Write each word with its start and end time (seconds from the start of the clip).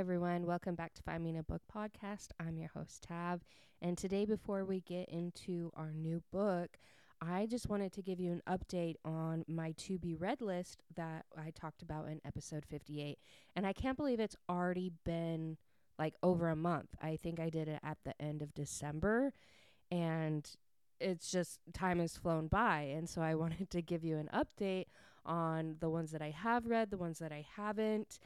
everyone. 0.00 0.46
Welcome 0.46 0.76
back 0.76 0.94
to 0.94 1.02
Find 1.02 1.22
Me 1.22 1.28
in 1.28 1.36
a 1.36 1.42
Book 1.42 1.60
podcast. 1.70 2.28
I'm 2.40 2.56
your 2.56 2.70
host, 2.70 3.02
Tav. 3.02 3.44
And 3.82 3.98
today, 3.98 4.24
before 4.24 4.64
we 4.64 4.80
get 4.80 5.10
into 5.10 5.70
our 5.76 5.92
new 5.92 6.22
book, 6.32 6.78
I 7.20 7.44
just 7.44 7.68
wanted 7.68 7.92
to 7.92 8.00
give 8.00 8.18
you 8.18 8.32
an 8.32 8.40
update 8.48 8.94
on 9.04 9.44
my 9.46 9.72
to 9.72 9.98
be 9.98 10.14
read 10.14 10.40
list 10.40 10.82
that 10.96 11.26
I 11.36 11.50
talked 11.50 11.82
about 11.82 12.08
in 12.08 12.22
episode 12.24 12.64
58. 12.64 13.18
And 13.54 13.66
I 13.66 13.74
can't 13.74 13.98
believe 13.98 14.20
it's 14.20 14.36
already 14.48 14.90
been 15.04 15.58
like 15.98 16.14
over 16.22 16.48
a 16.48 16.56
month. 16.56 16.88
I 17.02 17.16
think 17.16 17.38
I 17.38 17.50
did 17.50 17.68
it 17.68 17.80
at 17.82 17.98
the 18.02 18.14
end 18.22 18.40
of 18.40 18.54
December. 18.54 19.34
And 19.90 20.50
it's 20.98 21.30
just 21.30 21.58
time 21.74 21.98
has 21.98 22.16
flown 22.16 22.48
by. 22.48 22.90
And 22.96 23.06
so 23.06 23.20
I 23.20 23.34
wanted 23.34 23.68
to 23.68 23.82
give 23.82 24.02
you 24.02 24.16
an 24.16 24.30
update 24.32 24.86
on 25.26 25.76
the 25.80 25.90
ones 25.90 26.10
that 26.12 26.22
I 26.22 26.30
have 26.30 26.64
read, 26.64 26.90
the 26.90 26.96
ones 26.96 27.18
that 27.18 27.32
I 27.32 27.44
haven't. 27.54 28.18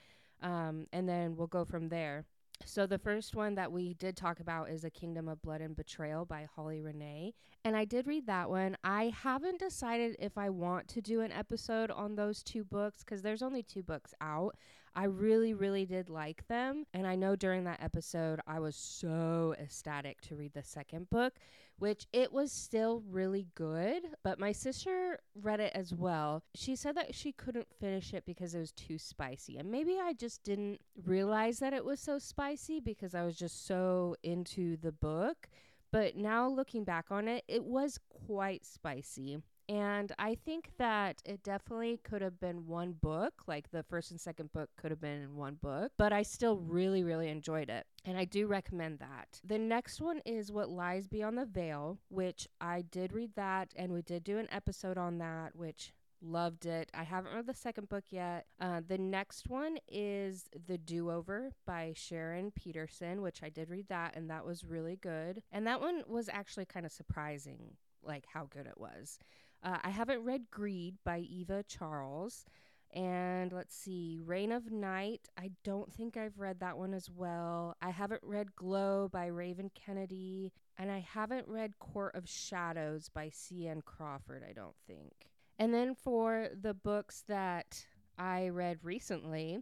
Um, 0.44 0.86
and 0.92 1.08
then 1.08 1.36
we'll 1.36 1.48
go 1.48 1.64
from 1.64 1.88
there. 1.88 2.26
So, 2.66 2.86
the 2.86 2.98
first 2.98 3.34
one 3.34 3.56
that 3.56 3.72
we 3.72 3.94
did 3.94 4.16
talk 4.16 4.38
about 4.38 4.70
is 4.70 4.84
A 4.84 4.90
Kingdom 4.90 5.28
of 5.28 5.42
Blood 5.42 5.60
and 5.60 5.74
Betrayal 5.74 6.24
by 6.24 6.46
Holly 6.54 6.80
Renee. 6.80 7.34
And 7.64 7.76
I 7.76 7.84
did 7.84 8.06
read 8.06 8.26
that 8.26 8.48
one. 8.48 8.76
I 8.84 9.12
haven't 9.22 9.58
decided 9.58 10.16
if 10.20 10.38
I 10.38 10.50
want 10.50 10.86
to 10.88 11.00
do 11.00 11.20
an 11.20 11.32
episode 11.32 11.90
on 11.90 12.14
those 12.14 12.42
two 12.42 12.62
books 12.62 13.02
because 13.02 13.22
there's 13.22 13.42
only 13.42 13.62
two 13.62 13.82
books 13.82 14.14
out. 14.20 14.56
I 14.96 15.04
really, 15.04 15.54
really 15.54 15.86
did 15.86 16.08
like 16.08 16.46
them. 16.46 16.86
And 16.94 17.06
I 17.06 17.16
know 17.16 17.34
during 17.34 17.64
that 17.64 17.82
episode, 17.82 18.40
I 18.46 18.60
was 18.60 18.76
so 18.76 19.54
ecstatic 19.58 20.20
to 20.22 20.36
read 20.36 20.52
the 20.54 20.62
second 20.62 21.10
book, 21.10 21.34
which 21.78 22.06
it 22.12 22.32
was 22.32 22.52
still 22.52 23.02
really 23.10 23.48
good. 23.54 24.04
But 24.22 24.38
my 24.38 24.52
sister 24.52 25.18
read 25.34 25.60
it 25.60 25.72
as 25.74 25.92
well. 25.92 26.44
She 26.54 26.76
said 26.76 26.96
that 26.96 27.14
she 27.14 27.32
couldn't 27.32 27.66
finish 27.80 28.14
it 28.14 28.24
because 28.24 28.54
it 28.54 28.60
was 28.60 28.72
too 28.72 28.98
spicy. 28.98 29.58
And 29.58 29.70
maybe 29.70 29.98
I 30.00 30.12
just 30.12 30.44
didn't 30.44 30.80
realize 31.04 31.58
that 31.58 31.72
it 31.72 31.84
was 31.84 31.98
so 31.98 32.18
spicy 32.18 32.78
because 32.78 33.14
I 33.14 33.24
was 33.24 33.36
just 33.36 33.66
so 33.66 34.14
into 34.22 34.76
the 34.76 34.92
book. 34.92 35.48
But 35.90 36.16
now 36.16 36.48
looking 36.48 36.84
back 36.84 37.06
on 37.10 37.28
it, 37.28 37.44
it 37.48 37.64
was 37.64 37.98
quite 38.26 38.64
spicy. 38.64 39.38
And 39.68 40.12
I 40.18 40.34
think 40.34 40.70
that 40.78 41.22
it 41.24 41.42
definitely 41.42 41.98
could 42.04 42.22
have 42.22 42.38
been 42.38 42.66
one 42.66 42.92
book, 42.92 43.42
like 43.46 43.70
the 43.70 43.82
first 43.82 44.10
and 44.10 44.20
second 44.20 44.52
book 44.52 44.70
could 44.76 44.90
have 44.90 45.00
been 45.00 45.22
in 45.22 45.36
one 45.36 45.54
book, 45.54 45.92
but 45.96 46.12
I 46.12 46.22
still 46.22 46.58
really, 46.58 47.02
really 47.02 47.28
enjoyed 47.28 47.70
it. 47.70 47.86
And 48.04 48.18
I 48.18 48.24
do 48.24 48.46
recommend 48.46 48.98
that. 48.98 49.40
The 49.42 49.58
next 49.58 50.00
one 50.00 50.20
is 50.26 50.52
What 50.52 50.68
Lies 50.68 51.06
Beyond 51.06 51.38
the 51.38 51.46
Veil, 51.46 51.98
which 52.08 52.46
I 52.60 52.82
did 52.82 53.12
read 53.12 53.34
that 53.36 53.72
and 53.76 53.92
we 53.92 54.02
did 54.02 54.24
do 54.24 54.38
an 54.38 54.48
episode 54.52 54.98
on 54.98 55.18
that, 55.18 55.56
which 55.56 55.92
loved 56.20 56.66
it. 56.66 56.90
I 56.94 57.02
haven't 57.04 57.34
read 57.34 57.46
the 57.46 57.54
second 57.54 57.88
book 57.88 58.04
yet. 58.10 58.46
Uh, 58.60 58.80
the 58.86 58.98
next 58.98 59.48
one 59.48 59.78
is 59.88 60.48
The 60.66 60.78
Do 60.78 61.10
Over 61.10 61.52
by 61.66 61.92
Sharon 61.96 62.50
Peterson, 62.50 63.22
which 63.22 63.42
I 63.42 63.48
did 63.48 63.70
read 63.70 63.88
that 63.88 64.16
and 64.16 64.30
that 64.30 64.44
was 64.44 64.64
really 64.64 64.96
good. 64.96 65.42
And 65.52 65.66
that 65.66 65.80
one 65.80 66.02
was 66.06 66.28
actually 66.28 66.66
kind 66.66 66.86
of 66.86 66.92
surprising, 66.92 67.76
like 68.02 68.24
how 68.32 68.46
good 68.46 68.66
it 68.66 68.78
was. 68.78 69.18
Uh, 69.64 69.78
I 69.82 69.90
haven't 69.90 70.22
read 70.22 70.50
Greed 70.50 70.96
by 71.04 71.20
Eva 71.20 71.64
Charles. 71.66 72.44
And 72.92 73.52
let's 73.52 73.74
see, 73.74 74.20
Reign 74.24 74.52
of 74.52 74.70
Night. 74.70 75.28
I 75.36 75.50
don't 75.64 75.92
think 75.92 76.16
I've 76.16 76.38
read 76.38 76.60
that 76.60 76.78
one 76.78 76.94
as 76.94 77.10
well. 77.10 77.76
I 77.82 77.90
haven't 77.90 78.20
read 78.22 78.54
Glow 78.54 79.08
by 79.10 79.26
Raven 79.26 79.70
Kennedy. 79.74 80.52
And 80.78 80.92
I 80.92 81.00
haven't 81.00 81.48
read 81.48 81.78
Court 81.80 82.14
of 82.14 82.28
Shadows 82.28 83.08
by 83.08 83.30
C.N. 83.30 83.82
Crawford, 83.84 84.44
I 84.48 84.52
don't 84.52 84.76
think. 84.86 85.30
And 85.58 85.74
then 85.74 85.94
for 85.94 86.48
the 86.60 86.74
books 86.74 87.24
that 87.26 87.84
I 88.18 88.48
read 88.48 88.78
recently, 88.82 89.60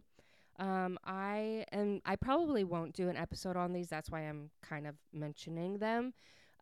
um, 0.59 0.99
I 1.03 1.65
am 1.71 2.01
I 2.05 2.15
probably 2.15 2.63
won't 2.63 2.93
do 2.93 3.09
an 3.09 3.17
episode 3.17 3.57
on 3.57 3.73
these. 3.73 3.89
That's 3.89 4.11
why 4.11 4.21
I'm 4.21 4.51
kind 4.61 4.85
of 4.85 4.95
mentioning 5.11 5.79
them. 5.79 6.13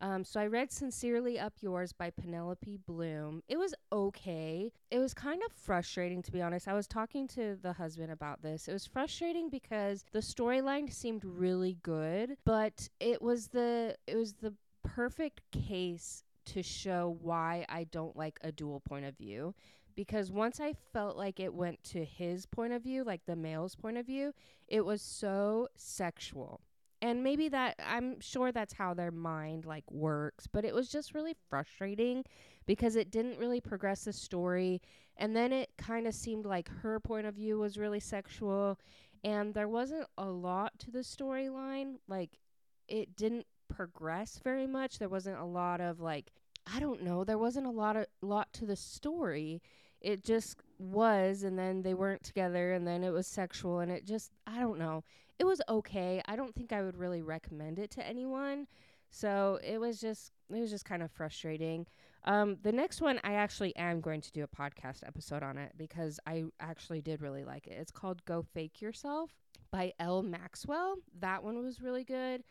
Um, 0.02 0.24
so 0.24 0.40
I 0.40 0.48
read 0.48 0.72
Sincerely 0.72 1.40
Up 1.40 1.54
Yours 1.62 1.94
by 1.94 2.10
Penelope 2.10 2.80
Bloom. 2.88 3.44
It 3.48 3.58
was 3.58 3.76
okay. 3.94 4.72
It 4.90 4.98
was 4.98 5.14
kind 5.14 5.44
of 5.46 5.52
frustrating, 5.52 6.24
to 6.24 6.32
be 6.32 6.42
honest. 6.42 6.68
I 6.68 6.74
was 6.74 6.88
talking 6.88 7.28
to 7.30 7.56
the 7.62 7.74
husband 7.74 8.12
about 8.12 8.42
this. 8.42 8.68
It 8.68 8.74
was 8.74 8.88
frustrating 8.88 9.48
because 9.50 10.04
the 10.12 10.20
storyline 10.20 10.92
seemed 10.92 11.24
really 11.24 11.78
good, 11.84 12.36
but 12.46 12.90
it 13.00 13.22
was 13.22 13.50
the 13.50 13.96
it 14.08 14.16
was 14.16 14.34
the 14.34 14.56
perfect 14.84 15.42
case 15.52 16.24
to 16.46 16.64
show 16.64 17.16
why 17.22 17.68
I 17.70 17.84
don't 17.84 18.18
like 18.18 18.40
a 18.42 18.52
dual 18.52 18.80
point 18.80 19.06
of 19.06 19.16
view. 19.16 19.54
Because 19.96 20.32
once 20.32 20.60
I 20.60 20.74
felt 20.94 21.16
like 21.16 21.40
it 21.40 21.54
went 21.54 21.84
to 21.92 22.04
his 22.04 22.48
point 22.48 22.74
of 22.74 22.82
view, 22.82 23.04
like 23.04 23.22
the 23.28 23.36
male's 23.36 23.76
point 23.76 23.98
of 23.98 24.08
view, 24.08 24.34
it 24.68 24.84
was 24.84 25.02
so 25.04 25.68
sexual 25.76 26.62
and 27.02 27.24
maybe 27.24 27.50
that 27.50 27.76
i'm 27.86 28.20
sure 28.20 28.52
that's 28.52 28.74
how 28.74 28.94
their 28.94 29.12
mind 29.12 29.66
like 29.66 29.90
works 29.92 30.48
but 30.48 30.66
it 30.66 30.74
was 30.74 30.90
just 30.90 31.14
really 31.14 31.36
frustrating 31.50 32.24
because 32.66 32.96
it 32.96 33.12
didn't 33.12 33.40
really 33.40 33.62
progress 33.62 34.06
the 34.06 34.14
story 34.14 34.82
and 35.18 35.36
then 35.36 35.52
it 35.52 35.70
kind 35.78 36.08
of 36.08 36.14
seemed 36.14 36.46
like 36.46 36.70
her 36.82 37.00
point 37.00 37.26
of 37.26 37.36
view 37.36 37.60
was 37.60 37.78
really 37.78 38.00
sexual 38.00 38.80
and 39.24 39.54
there 39.54 39.68
wasn't 39.68 40.06
a 40.18 40.26
lot 40.26 40.72
to 40.80 40.92
the 40.92 41.00
storyline 41.00 41.96
like 42.08 42.40
it 42.88 43.16
didn't 43.16 43.46
progress 43.72 44.40
very 44.44 44.68
much. 44.68 45.00
There 45.00 45.10
wasn't 45.10 45.40
a 45.40 45.46
lot 45.46 45.82
of 45.82 46.00
like 46.00 46.32
i 46.72 46.80
don't 46.80 47.02
know 47.02 47.24
there 47.24 47.40
wasn't 47.40 47.66
a 47.66 47.72
lot 47.72 47.96
of 47.96 48.06
lot 48.22 48.52
to 48.54 48.66
the 48.66 48.76
story. 48.76 49.62
It 50.02 50.24
just 50.24 50.58
was 50.82 51.44
and 51.44 51.58
then 51.58 51.84
they 51.84 51.94
weren't 51.94 52.24
together 52.24 52.74
and 52.74 52.88
then 52.88 53.04
it 53.04 53.12
was 53.12 53.28
sexual 53.28 53.80
and 53.80 53.92
it 53.92 54.06
just 54.06 54.32
I 54.48 54.60
don't 54.60 54.80
know. 54.80 55.04
It 55.40 55.46
was 55.46 55.62
okay. 55.68 56.22
I 56.26 56.36
don't 56.36 56.54
think 56.54 56.72
I 56.72 56.84
would 56.84 56.98
really 56.98 57.22
recommend 57.22 57.80
it 57.80 57.92
to 57.92 58.08
anyone. 58.08 58.68
So 59.10 59.60
it 59.64 59.80
was 59.80 60.00
just 60.00 60.32
it 60.50 60.60
was 60.60 60.70
just 60.70 60.86
kind 60.86 61.04
of 61.04 61.12
frustrating. 61.12 61.86
Um, 62.24 62.58
the 62.62 62.72
next 62.72 63.02
one 63.02 63.20
I 63.24 63.34
actually 63.34 63.76
am 63.76 64.00
going 64.00 64.22
to 64.22 64.32
do 64.32 64.44
a 64.44 64.48
podcast 64.48 65.06
episode 65.06 65.44
on 65.44 65.58
it 65.58 65.74
because 65.78 66.20
I 66.26 66.46
actually 66.60 67.02
did 67.02 67.22
really 67.22 67.44
like 67.44 67.68
it. 67.68 67.78
It's 67.80 67.92
called 67.92 68.24
Go 68.26 68.46
Fake 68.54 68.82
Yourself 68.82 69.32
by 69.72 69.94
L 70.00 70.22
Maxwell. 70.22 70.96
That 71.20 71.44
one 71.44 71.62
was 71.64 71.82
really 71.82 72.04
good. 72.04 72.44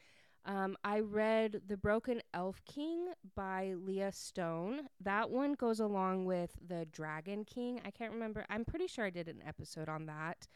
Um, 0.46 0.76
I 0.84 1.00
read 1.00 1.62
The 1.66 1.76
Broken 1.76 2.22
Elf 2.32 2.62
King 2.64 3.08
by 3.34 3.74
Leia 3.76 4.14
Stone. 4.14 4.88
That 5.00 5.30
one 5.30 5.52
goes 5.52 5.80
along 5.80 6.24
with 6.24 6.52
The 6.66 6.86
Dragon 6.86 7.44
King. 7.44 7.80
I 7.84 7.90
can't 7.90 8.12
remember. 8.12 8.46
I'm 8.48 8.64
pretty 8.64 8.86
sure 8.86 9.04
I 9.04 9.10
did 9.10 9.28
an 9.28 9.42
episode 9.46 9.88
on 9.88 10.06
that. 10.06 10.48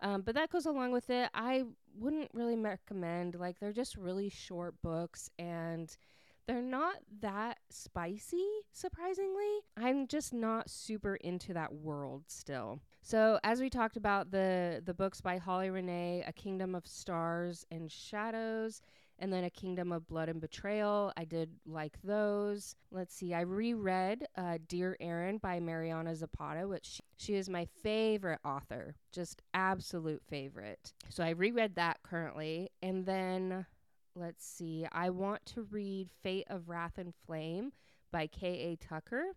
Um, 0.00 0.22
but 0.22 0.34
that 0.34 0.50
goes 0.50 0.66
along 0.66 0.92
with 0.92 1.10
it. 1.10 1.30
I 1.34 1.64
wouldn't 1.98 2.30
really 2.34 2.56
recommend, 2.56 3.34
like, 3.34 3.58
they're 3.60 3.72
just 3.72 3.96
really 3.96 4.28
short 4.28 4.74
books 4.82 5.30
and 5.38 5.96
they're 6.46 6.62
not 6.62 6.96
that 7.22 7.58
spicy, 7.70 8.46
surprisingly. 8.72 9.60
I'm 9.76 10.06
just 10.06 10.32
not 10.32 10.70
super 10.70 11.16
into 11.16 11.52
that 11.54 11.74
world 11.74 12.24
still. 12.28 12.80
So, 13.02 13.40
as 13.42 13.60
we 13.60 13.68
talked 13.68 13.96
about 13.96 14.30
the 14.30 14.80
the 14.84 14.94
books 14.94 15.20
by 15.20 15.38
Holly 15.38 15.70
Renee, 15.70 16.24
A 16.26 16.32
Kingdom 16.32 16.74
of 16.74 16.86
Stars 16.86 17.64
and 17.70 17.90
Shadows, 17.90 18.80
and 19.18 19.32
then 19.32 19.44
A 19.44 19.50
Kingdom 19.50 19.92
of 19.92 20.06
Blood 20.06 20.28
and 20.28 20.40
Betrayal. 20.40 21.12
I 21.16 21.24
did 21.24 21.50
like 21.66 21.96
those. 22.02 22.76
Let's 22.90 23.14
see, 23.14 23.32
I 23.34 23.40
reread 23.40 24.26
uh, 24.36 24.58
Dear 24.68 24.96
Aaron 25.00 25.38
by 25.38 25.60
Mariana 25.60 26.14
Zapata, 26.14 26.68
which 26.68 27.00
she 27.16 27.34
is 27.34 27.48
my 27.48 27.66
favorite 27.82 28.40
author, 28.44 28.94
just 29.12 29.42
absolute 29.54 30.22
favorite. 30.28 30.92
So 31.08 31.24
I 31.24 31.30
reread 31.30 31.76
that 31.76 31.98
currently. 32.02 32.70
And 32.82 33.06
then, 33.06 33.66
let's 34.14 34.46
see, 34.46 34.86
I 34.92 35.10
want 35.10 35.44
to 35.46 35.62
read 35.70 36.10
Fate 36.22 36.46
of 36.48 36.68
Wrath 36.68 36.98
and 36.98 37.14
Flame 37.26 37.72
by 38.12 38.26
K.A. 38.26 38.76
Tucker. 38.76 39.32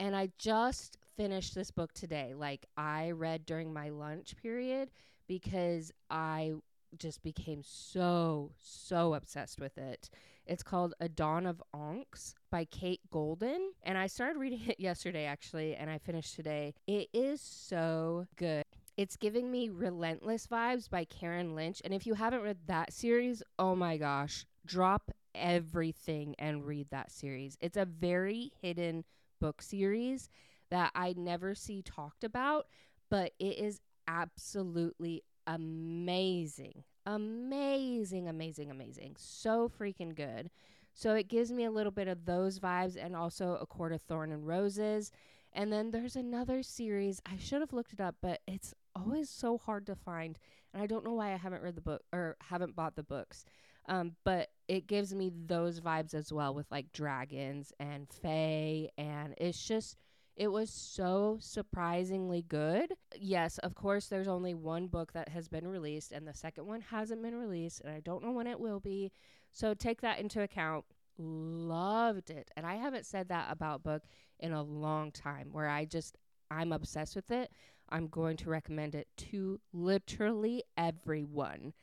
And 0.00 0.16
I 0.16 0.30
just 0.38 0.98
finished 1.16 1.54
this 1.54 1.70
book 1.70 1.92
today. 1.92 2.34
Like 2.36 2.66
I 2.76 3.12
read 3.12 3.46
during 3.46 3.72
my 3.72 3.90
lunch 3.90 4.34
period 4.36 4.90
because 5.28 5.92
I 6.10 6.54
just 6.98 7.22
became 7.22 7.62
so, 7.64 8.52
so 8.60 9.14
obsessed 9.14 9.60
with 9.60 9.78
it. 9.78 10.10
It's 10.46 10.62
called 10.62 10.94
A 11.00 11.08
Dawn 11.08 11.46
of 11.46 11.62
Onyx 11.72 12.34
by 12.50 12.64
Kate 12.64 13.00
Golden. 13.10 13.72
And 13.82 13.96
I 13.96 14.06
started 14.06 14.38
reading 14.38 14.60
it 14.66 14.80
yesterday, 14.80 15.24
actually, 15.24 15.76
and 15.76 15.90
I 15.90 15.98
finished 15.98 16.34
today. 16.34 16.74
It 16.86 17.08
is 17.12 17.40
so 17.40 18.26
good. 18.36 18.64
It's 18.96 19.16
giving 19.16 19.50
me 19.50 19.68
Relentless 19.70 20.46
vibes 20.46 20.90
by 20.90 21.04
Karen 21.04 21.54
Lynch. 21.54 21.80
And 21.84 21.94
if 21.94 22.06
you 22.06 22.14
haven't 22.14 22.42
read 22.42 22.58
that 22.66 22.92
series, 22.92 23.42
oh 23.58 23.74
my 23.74 23.96
gosh, 23.96 24.44
drop 24.66 25.10
everything 25.34 26.34
and 26.38 26.66
read 26.66 26.88
that 26.90 27.10
series. 27.10 27.56
It's 27.60 27.76
a 27.76 27.86
very 27.86 28.52
hidden 28.60 29.04
book 29.40 29.62
series 29.62 30.28
that 30.70 30.90
I 30.94 31.14
never 31.16 31.54
see 31.54 31.82
talked 31.82 32.24
about, 32.24 32.66
but 33.10 33.32
it 33.38 33.58
is 33.58 33.80
absolutely 34.06 35.22
amazing. 35.46 36.84
Amazing, 37.06 38.28
amazing, 38.28 38.70
amazing. 38.70 39.16
So 39.18 39.68
freaking 39.68 40.14
good. 40.14 40.50
So 40.94 41.14
it 41.14 41.28
gives 41.28 41.50
me 41.50 41.64
a 41.64 41.70
little 41.70 41.90
bit 41.92 42.08
of 42.08 42.24
those 42.24 42.58
vibes 42.58 43.02
and 43.02 43.16
also 43.16 43.58
A 43.60 43.66
Court 43.66 43.92
of 43.92 44.02
Thorn 44.02 44.30
and 44.30 44.46
Roses. 44.46 45.10
And 45.52 45.72
then 45.72 45.90
there's 45.90 46.16
another 46.16 46.62
series. 46.62 47.20
I 47.26 47.36
should 47.38 47.60
have 47.60 47.72
looked 47.72 47.92
it 47.92 48.00
up, 48.00 48.16
but 48.20 48.40
it's 48.46 48.74
always 48.94 49.28
so 49.28 49.58
hard 49.58 49.86
to 49.86 49.94
find. 49.94 50.38
And 50.72 50.82
I 50.82 50.86
don't 50.86 51.04
know 51.04 51.14
why 51.14 51.32
I 51.32 51.36
haven't 51.36 51.62
read 51.62 51.74
the 51.74 51.80
book 51.80 52.02
or 52.12 52.36
haven't 52.40 52.76
bought 52.76 52.94
the 52.94 53.02
books. 53.02 53.44
Um, 53.86 54.12
but 54.24 54.50
it 54.68 54.86
gives 54.86 55.14
me 55.14 55.32
those 55.46 55.80
vibes 55.80 56.14
as 56.14 56.32
well 56.32 56.54
with 56.54 56.70
like 56.70 56.92
dragons 56.92 57.72
and 57.80 58.08
fae 58.08 58.88
and 58.96 59.34
it's 59.38 59.66
just 59.66 59.96
it 60.36 60.48
was 60.48 60.70
so 60.70 61.38
surprisingly 61.40 62.42
good. 62.42 62.94
Yes, 63.18 63.58
of 63.58 63.74
course, 63.74 64.06
there's 64.06 64.28
only 64.28 64.54
one 64.54 64.86
book 64.86 65.12
that 65.12 65.28
has 65.28 65.48
been 65.48 65.66
released, 65.66 66.12
and 66.12 66.26
the 66.26 66.34
second 66.34 66.66
one 66.66 66.80
hasn't 66.80 67.22
been 67.22 67.36
released, 67.36 67.82
and 67.82 67.92
I 67.92 68.00
don't 68.00 68.24
know 68.24 68.32
when 68.32 68.46
it 68.46 68.58
will 68.58 68.80
be. 68.80 69.12
So 69.52 69.74
take 69.74 70.00
that 70.00 70.18
into 70.18 70.40
account. 70.40 70.86
Loved 71.18 72.30
it. 72.30 72.50
And 72.56 72.64
I 72.64 72.76
haven't 72.76 73.04
said 73.04 73.28
that 73.28 73.48
about 73.50 73.82
book 73.82 74.04
in 74.40 74.52
a 74.52 74.62
long 74.62 75.12
time 75.12 75.48
where 75.52 75.68
I 75.68 75.84
just, 75.84 76.16
I'm 76.50 76.72
obsessed 76.72 77.14
with 77.14 77.30
it. 77.30 77.50
I'm 77.90 78.08
going 78.08 78.38
to 78.38 78.50
recommend 78.50 78.94
it 78.94 79.08
to 79.18 79.60
literally 79.74 80.64
everyone. 80.78 81.74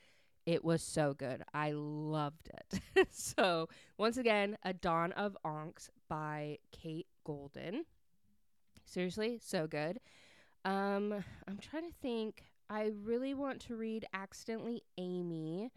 It 0.47 0.65
was 0.65 0.81
so 0.81 1.13
good. 1.13 1.43
I 1.53 1.73
loved 1.73 2.49
it. 2.49 3.07
so, 3.11 3.69
once 3.99 4.17
again, 4.17 4.57
A 4.63 4.73
Dawn 4.73 5.11
of 5.11 5.37
Onyx 5.45 5.91
by 6.09 6.57
Kate 6.71 7.05
Golden. 7.23 7.85
Seriously, 8.89 9.39
so 9.43 9.67
good. 9.67 9.99
Um, 10.65 11.23
I'm 11.47 11.59
trying 11.59 11.87
to 11.87 11.95
think. 12.01 12.43
I 12.71 12.91
really 13.03 13.35
want 13.35 13.61
to 13.61 13.75
read 13.75 14.05
Accidentally 14.13 14.81
Amy 14.97 15.71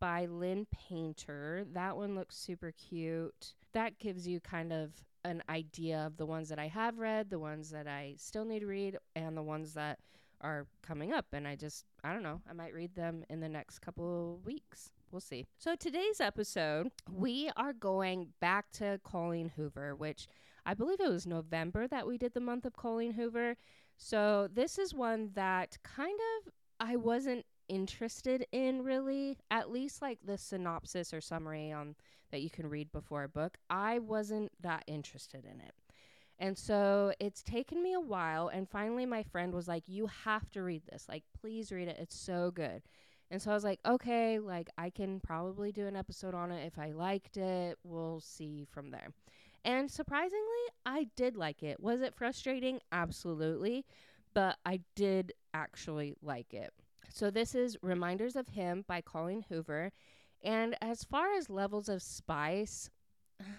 by 0.00 0.26
Lynn 0.26 0.66
Painter. 0.70 1.64
That 1.72 1.96
one 1.96 2.14
looks 2.14 2.36
super 2.36 2.72
cute. 2.72 3.54
That 3.72 3.98
gives 3.98 4.28
you 4.28 4.40
kind 4.40 4.72
of 4.72 4.92
an 5.24 5.42
idea 5.48 6.04
of 6.06 6.18
the 6.18 6.26
ones 6.26 6.50
that 6.50 6.58
I 6.58 6.68
have 6.68 6.98
read, 6.98 7.30
the 7.30 7.38
ones 7.38 7.70
that 7.70 7.86
I 7.86 8.14
still 8.18 8.44
need 8.44 8.60
to 8.60 8.66
read, 8.66 8.98
and 9.16 9.36
the 9.36 9.42
ones 9.42 9.72
that 9.74 9.98
are 10.42 10.66
coming 10.82 11.12
up. 11.12 11.26
And 11.32 11.48
I 11.48 11.56
just, 11.56 11.84
I 12.04 12.12
don't 12.12 12.22
know, 12.22 12.40
I 12.48 12.52
might 12.52 12.74
read 12.74 12.94
them 12.94 13.24
in 13.30 13.40
the 13.40 13.48
next 13.48 13.80
couple 13.80 14.34
of 14.34 14.46
weeks. 14.46 14.92
We'll 15.10 15.20
see. 15.20 15.46
So, 15.58 15.74
today's 15.74 16.20
episode, 16.20 16.90
we 17.10 17.50
are 17.56 17.72
going 17.72 18.28
back 18.40 18.70
to 18.72 19.00
Colleen 19.04 19.52
Hoover, 19.56 19.94
which 19.94 20.28
I 20.68 20.74
believe 20.74 21.00
it 21.00 21.08
was 21.08 21.26
November 21.26 21.88
that 21.88 22.06
we 22.06 22.18
did 22.18 22.34
the 22.34 22.40
month 22.40 22.66
of 22.66 22.76
Colleen 22.76 23.12
Hoover. 23.12 23.56
So, 23.96 24.50
this 24.52 24.78
is 24.78 24.92
one 24.92 25.30
that 25.34 25.78
kind 25.82 26.20
of 26.36 26.52
I 26.78 26.96
wasn't 26.96 27.46
interested 27.70 28.46
in 28.52 28.82
really, 28.82 29.38
at 29.50 29.70
least 29.70 30.02
like 30.02 30.18
the 30.22 30.36
synopsis 30.36 31.14
or 31.14 31.22
summary 31.22 31.72
on 31.72 31.94
that 32.32 32.42
you 32.42 32.50
can 32.50 32.68
read 32.68 32.92
before 32.92 33.24
a 33.24 33.30
book. 33.30 33.56
I 33.70 33.98
wasn't 33.98 34.52
that 34.60 34.84
interested 34.86 35.46
in 35.46 35.58
it. 35.58 35.72
And 36.38 36.56
so 36.58 37.14
it's 37.18 37.42
taken 37.42 37.82
me 37.82 37.94
a 37.94 38.00
while. 38.00 38.48
And 38.48 38.68
finally, 38.68 39.06
my 39.06 39.22
friend 39.22 39.54
was 39.54 39.68
like, 39.68 39.84
You 39.86 40.06
have 40.24 40.50
to 40.50 40.62
read 40.62 40.82
this. 40.92 41.06
Like, 41.08 41.24
please 41.40 41.72
read 41.72 41.88
it. 41.88 41.96
It's 41.98 42.14
so 42.14 42.50
good. 42.50 42.82
And 43.30 43.40
so 43.40 43.52
I 43.52 43.54
was 43.54 43.64
like, 43.64 43.80
Okay, 43.86 44.38
like, 44.38 44.68
I 44.76 44.90
can 44.90 45.18
probably 45.20 45.72
do 45.72 45.86
an 45.86 45.96
episode 45.96 46.34
on 46.34 46.52
it. 46.52 46.66
If 46.66 46.78
I 46.78 46.92
liked 46.92 47.38
it, 47.38 47.78
we'll 47.84 48.20
see 48.20 48.66
from 48.70 48.90
there. 48.90 49.14
And 49.64 49.90
surprisingly, 49.90 50.38
I 50.86 51.08
did 51.16 51.36
like 51.36 51.62
it. 51.62 51.80
Was 51.80 52.00
it 52.00 52.14
frustrating? 52.14 52.80
Absolutely. 52.92 53.84
But 54.34 54.56
I 54.64 54.80
did 54.94 55.32
actually 55.54 56.14
like 56.22 56.54
it. 56.54 56.72
So 57.10 57.30
this 57.30 57.54
is 57.54 57.76
Reminders 57.82 58.36
of 58.36 58.48
Him 58.48 58.84
by 58.86 59.00
Colleen 59.00 59.44
Hoover. 59.48 59.92
And 60.42 60.76
as 60.80 61.04
far 61.04 61.34
as 61.34 61.50
levels 61.50 61.88
of 61.88 62.02
spice, 62.02 62.90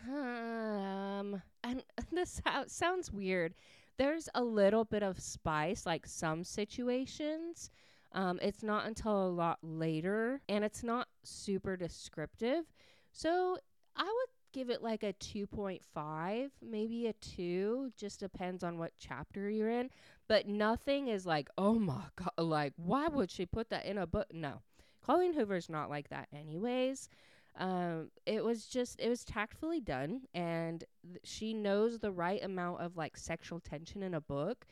um, 0.07 1.41
and 1.63 1.83
this 2.11 2.41
sounds 2.67 3.11
weird. 3.11 3.53
There's 3.97 4.29
a 4.33 4.43
little 4.43 4.85
bit 4.85 5.03
of 5.03 5.19
spice, 5.19 5.85
like 5.85 6.07
some 6.07 6.43
situations. 6.43 7.69
Um, 8.13 8.39
it's 8.41 8.63
not 8.63 8.85
until 8.85 9.27
a 9.27 9.29
lot 9.29 9.59
later, 9.61 10.41
and 10.47 10.63
it's 10.63 10.83
not 10.83 11.07
super 11.23 11.75
descriptive. 11.75 12.65
So 13.11 13.57
I 13.95 14.03
would 14.03 14.29
give 14.51 14.69
it 14.69 14.81
like 14.81 15.03
a 15.03 15.13
2.5, 15.13 16.49
maybe 16.61 17.07
a 17.07 17.13
2, 17.13 17.91
just 17.97 18.19
depends 18.19 18.63
on 18.63 18.77
what 18.77 18.91
chapter 18.97 19.49
you're 19.49 19.69
in. 19.69 19.89
But 20.27 20.47
nothing 20.47 21.07
is 21.07 21.25
like, 21.25 21.49
oh 21.57 21.75
my 21.75 22.03
God, 22.15 22.31
like, 22.37 22.73
why 22.77 23.07
would 23.07 23.31
she 23.31 23.45
put 23.45 23.69
that 23.69 23.85
in 23.85 23.97
a 23.97 24.07
book? 24.07 24.27
No. 24.33 24.61
Colleen 25.03 25.33
Hoover's 25.33 25.69
not 25.69 25.89
like 25.89 26.09
that, 26.09 26.27
anyways. 26.33 27.09
Um, 27.57 28.11
it 28.25 28.43
was 28.43 28.65
just, 28.65 28.99
it 28.99 29.09
was 29.09 29.25
tactfully 29.25 29.81
done, 29.81 30.21
and 30.33 30.83
th- 31.03 31.19
she 31.23 31.53
knows 31.53 31.99
the 31.99 32.11
right 32.11 32.43
amount 32.43 32.81
of 32.81 32.95
like 32.95 33.17
sexual 33.17 33.59
tension 33.59 34.03
in 34.03 34.13
a 34.13 34.21
book 34.21 34.65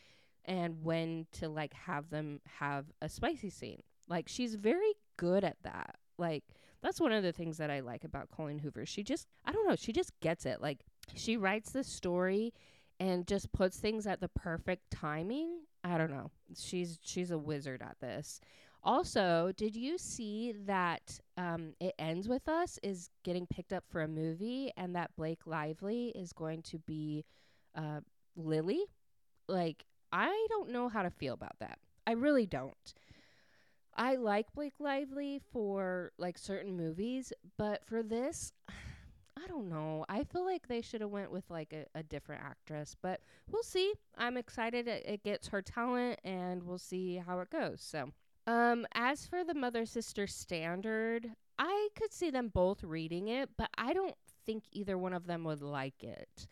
and 0.45 0.83
when 0.83 1.25
to 1.33 1.49
like 1.49 1.73
have 1.73 2.09
them 2.09 2.39
have 2.59 2.85
a 3.01 3.09
spicy 3.09 3.49
scene. 3.49 3.81
Like, 4.07 4.29
she's 4.29 4.55
very 4.55 4.93
good 5.17 5.43
at 5.43 5.57
that. 5.63 5.95
Like, 6.17 6.43
that's 6.81 6.99
one 7.01 7.11
of 7.11 7.23
the 7.23 7.31
things 7.31 7.57
that 7.57 7.69
I 7.69 7.79
like 7.79 8.03
about 8.03 8.29
Colleen 8.29 8.59
Hoover. 8.59 8.85
She 8.85 9.03
just, 9.03 9.27
I 9.45 9.51
don't 9.51 9.67
know, 9.67 9.75
she 9.75 9.91
just 9.91 10.11
gets 10.21 10.45
it. 10.45 10.61
Like, 10.61 10.79
she 11.15 11.37
writes 11.37 11.71
the 11.71 11.83
story 11.83 12.53
and 12.99 13.27
just 13.27 13.51
puts 13.51 13.77
things 13.77 14.07
at 14.07 14.21
the 14.21 14.29
perfect 14.29 14.89
timing. 14.91 15.61
I 15.83 15.97
don't 15.97 16.11
know. 16.11 16.31
She's 16.57 16.99
she's 17.01 17.31
a 17.31 17.37
wizard 17.37 17.81
at 17.81 17.97
this. 18.01 18.41
Also, 18.83 19.51
did 19.57 19.75
you 19.75 19.97
see 19.97 20.53
that 20.65 21.19
um, 21.35 21.73
It 21.79 21.93
Ends 21.99 22.29
With 22.29 22.47
Us 22.47 22.79
is 22.83 23.09
getting 23.23 23.47
picked 23.47 23.73
up 23.73 23.83
for 23.89 24.01
a 24.01 24.07
movie 24.07 24.71
and 24.77 24.95
that 24.95 25.11
Blake 25.17 25.45
Lively 25.45 26.13
is 26.15 26.31
going 26.31 26.61
to 26.63 26.79
be 26.79 27.25
uh, 27.75 28.01
Lily? 28.35 28.85
Like, 29.47 29.83
I 30.11 30.47
don't 30.49 30.71
know 30.71 30.89
how 30.89 31.01
to 31.03 31.09
feel 31.09 31.33
about 31.33 31.59
that. 31.59 31.79
I 32.05 32.13
really 32.13 32.45
don't. 32.45 32.93
I 33.97 34.15
like 34.15 34.53
Blake 34.53 34.79
Lively 34.79 35.41
for 35.51 36.11
like 36.17 36.37
certain 36.37 36.77
movies, 36.77 37.33
but 37.57 37.83
for 37.85 38.03
this, 38.03 38.53
I 38.69 39.47
don't 39.47 39.69
know. 39.69 40.05
I 40.09 40.23
feel 40.23 40.45
like 40.45 40.67
they 40.67 40.81
should 40.81 41.01
have 41.01 41.11
went 41.11 41.31
with 41.31 41.49
like 41.49 41.73
a, 41.73 41.85
a, 41.97 42.03
different 42.03 42.41
actress, 42.43 42.95
but 43.01 43.21
we'll 43.51 43.63
see. 43.63 43.93
I'm 44.17 44.35
excited 44.35 44.87
it, 44.87 45.03
it 45.05 45.23
gets 45.23 45.47
her 45.49 45.61
talent, 45.61 46.19
and 46.23 46.63
we'll 46.63 46.79
see 46.79 47.17
how 47.17 47.39
it 47.39 47.51
goes. 47.51 47.81
So, 47.81 48.11
um, 48.47 48.87
as 48.93 49.27
for 49.27 49.43
the 49.43 49.53
mother 49.53 49.85
sister 49.85 50.25
standard, 50.25 51.29
I 51.59 51.89
could 51.95 52.13
see 52.13 52.31
them 52.31 52.49
both 52.49 52.83
reading 52.83 53.27
it, 53.27 53.49
but 53.57 53.69
I 53.77 53.93
don't 53.93 54.15
think 54.45 54.63
either 54.71 54.97
one 54.97 55.13
of 55.13 55.27
them 55.27 55.43
would 55.43 55.61
like 55.61 56.03
it. 56.03 56.47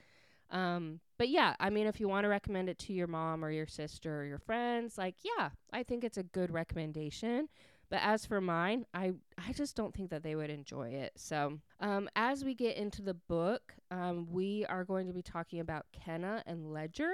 Um, 0.55 1.01
but 1.17 1.27
yeah, 1.27 1.53
I 1.59 1.69
mean, 1.69 1.85
if 1.85 1.99
you 1.99 2.07
want 2.07 2.23
to 2.23 2.29
recommend 2.29 2.69
it 2.69 2.79
to 2.79 2.93
your 2.93 3.07
mom 3.07 3.43
or 3.43 3.51
your 3.51 3.67
sister 3.67 4.21
or 4.21 4.23
your 4.23 4.39
friends, 4.39 4.97
like, 4.97 5.15
yeah, 5.21 5.49
I 5.73 5.83
think 5.83 6.05
it's 6.05 6.17
a 6.17 6.23
good 6.23 6.49
recommendation. 6.49 7.49
But 7.89 7.99
as 8.01 8.25
for 8.25 8.39
mine, 8.39 8.85
I, 8.93 9.13
I 9.37 9.51
just 9.51 9.75
don't 9.75 9.93
think 9.93 10.09
that 10.11 10.23
they 10.23 10.33
would 10.33 10.49
enjoy 10.49 10.89
it. 10.89 11.12
So, 11.17 11.59
um, 11.81 12.09
as 12.15 12.45
we 12.45 12.55
get 12.55 12.77
into 12.77 13.01
the 13.01 13.13
book, 13.13 13.74
um, 13.91 14.27
we 14.31 14.65
are 14.67 14.85
going 14.85 15.07
to 15.07 15.13
be 15.13 15.21
talking 15.21 15.59
about 15.59 15.85
Kenna 15.91 16.41
and 16.45 16.71
Ledger, 16.71 17.12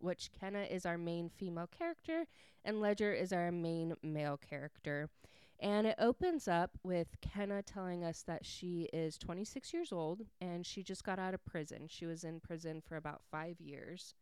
which 0.00 0.30
Kenna 0.38 0.64
is 0.64 0.84
our 0.84 0.98
main 0.98 1.30
female 1.30 1.68
character, 1.68 2.26
and 2.64 2.80
Ledger 2.80 3.12
is 3.12 3.32
our 3.32 3.52
main 3.52 3.94
male 4.02 4.36
character. 4.36 5.08
And 5.62 5.86
it 5.86 5.94
opens 6.00 6.48
up 6.48 6.72
with 6.82 7.06
Kenna 7.20 7.62
telling 7.62 8.02
us 8.02 8.24
that 8.26 8.44
she 8.44 8.88
is 8.92 9.16
26 9.16 9.72
years 9.72 9.92
old 9.92 10.22
and 10.40 10.66
she 10.66 10.82
just 10.82 11.04
got 11.04 11.20
out 11.20 11.34
of 11.34 11.44
prison. 11.44 11.86
She 11.88 12.04
was 12.04 12.24
in 12.24 12.40
prison 12.40 12.82
for 12.84 12.96
about 12.96 13.22
five 13.30 13.60
years. 13.60 14.16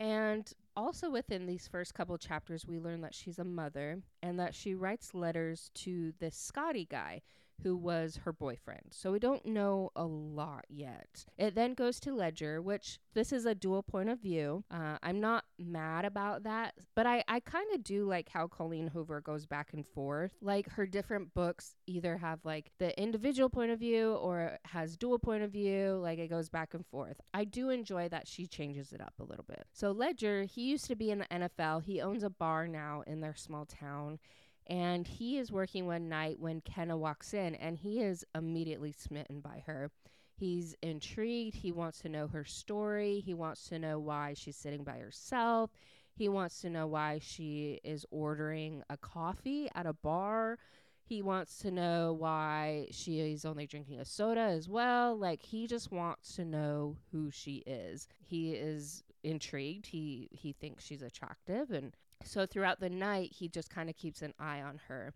And 0.00 0.50
also 0.74 1.10
within 1.10 1.44
these 1.44 1.68
first 1.68 1.92
couple 1.92 2.16
chapters, 2.16 2.66
we 2.66 2.80
learn 2.80 3.02
that 3.02 3.14
she's 3.14 3.38
a 3.38 3.44
mother 3.44 3.98
and 4.22 4.40
that 4.40 4.54
she 4.54 4.74
writes 4.74 5.12
letters 5.12 5.70
to 5.74 6.14
this 6.18 6.34
Scotty 6.34 6.86
guy 6.90 7.20
who 7.62 7.76
was 7.76 8.20
her 8.24 8.32
boyfriend. 8.32 8.86
So 8.90 9.12
we 9.12 9.18
don't 9.18 9.44
know 9.46 9.90
a 9.96 10.04
lot 10.04 10.64
yet. 10.68 11.26
It 11.38 11.54
then 11.54 11.74
goes 11.74 12.00
to 12.00 12.14
Ledger, 12.14 12.60
which 12.60 12.98
this 13.14 13.32
is 13.32 13.46
a 13.46 13.54
dual 13.54 13.82
point 13.82 14.08
of 14.08 14.20
view. 14.20 14.64
Uh, 14.70 14.98
I'm 15.02 15.20
not 15.20 15.44
mad 15.58 16.04
about 16.04 16.44
that, 16.44 16.74
but 16.94 17.06
I, 17.06 17.24
I 17.28 17.40
kind 17.40 17.66
of 17.74 17.82
do 17.84 18.04
like 18.04 18.28
how 18.28 18.46
Colleen 18.46 18.88
Hoover 18.88 19.20
goes 19.20 19.46
back 19.46 19.72
and 19.72 19.86
forth. 19.86 20.32
Like 20.40 20.68
her 20.70 20.86
different 20.86 21.34
books 21.34 21.74
either 21.86 22.16
have 22.18 22.40
like 22.44 22.70
the 22.78 22.98
individual 23.00 23.48
point 23.48 23.70
of 23.70 23.78
view 23.78 24.14
or 24.14 24.58
has 24.64 24.96
dual 24.96 25.18
point 25.18 25.42
of 25.42 25.50
view. 25.50 25.98
Like 26.02 26.18
it 26.18 26.28
goes 26.28 26.48
back 26.48 26.74
and 26.74 26.86
forth. 26.86 27.20
I 27.34 27.44
do 27.44 27.70
enjoy 27.70 28.08
that 28.08 28.26
she 28.26 28.46
changes 28.46 28.92
it 28.92 29.00
up 29.00 29.14
a 29.20 29.24
little 29.24 29.44
bit. 29.46 29.66
So 29.72 29.90
Ledger, 29.90 30.44
he 30.44 30.62
used 30.62 30.86
to 30.86 30.96
be 30.96 31.10
in 31.10 31.18
the 31.18 31.26
NFL. 31.26 31.82
He 31.82 32.00
owns 32.00 32.22
a 32.22 32.30
bar 32.30 32.66
now 32.66 33.02
in 33.06 33.20
their 33.20 33.34
small 33.34 33.66
town 33.66 34.18
and 34.66 35.06
he 35.06 35.38
is 35.38 35.50
working 35.52 35.86
one 35.86 36.08
night 36.08 36.38
when 36.38 36.60
Kenna 36.60 36.96
walks 36.96 37.34
in 37.34 37.54
and 37.56 37.78
he 37.78 38.00
is 38.00 38.24
immediately 38.34 38.92
smitten 38.92 39.40
by 39.40 39.62
her. 39.66 39.90
He's 40.34 40.74
intrigued. 40.82 41.56
He 41.56 41.70
wants 41.70 42.00
to 42.00 42.08
know 42.08 42.26
her 42.28 42.44
story. 42.44 43.20
He 43.20 43.34
wants 43.34 43.68
to 43.68 43.78
know 43.78 43.98
why 43.98 44.34
she's 44.34 44.56
sitting 44.56 44.84
by 44.84 44.98
herself. 44.98 45.70
He 46.14 46.28
wants 46.28 46.60
to 46.62 46.70
know 46.70 46.86
why 46.86 47.18
she 47.22 47.80
is 47.84 48.06
ordering 48.10 48.82
a 48.88 48.96
coffee 48.96 49.68
at 49.74 49.86
a 49.86 49.92
bar. 49.92 50.58
He 51.02 51.22
wants 51.22 51.58
to 51.58 51.70
know 51.70 52.12
why 52.12 52.86
she 52.90 53.20
is 53.20 53.44
only 53.44 53.66
drinking 53.66 54.00
a 54.00 54.04
soda 54.04 54.40
as 54.40 54.68
well. 54.68 55.16
Like 55.16 55.42
he 55.42 55.66
just 55.66 55.90
wants 55.90 56.36
to 56.36 56.44
know 56.44 56.96
who 57.10 57.30
she 57.30 57.62
is. 57.66 58.06
He 58.24 58.52
is 58.52 59.02
intrigued. 59.24 59.86
He 59.86 60.28
he 60.30 60.52
thinks 60.52 60.84
she's 60.84 61.02
attractive 61.02 61.70
and 61.70 61.94
So 62.24 62.46
throughout 62.46 62.80
the 62.80 62.90
night, 62.90 63.32
he 63.32 63.48
just 63.48 63.70
kind 63.70 63.88
of 63.88 63.96
keeps 63.96 64.22
an 64.22 64.34
eye 64.38 64.60
on 64.60 64.80
her. 64.88 65.14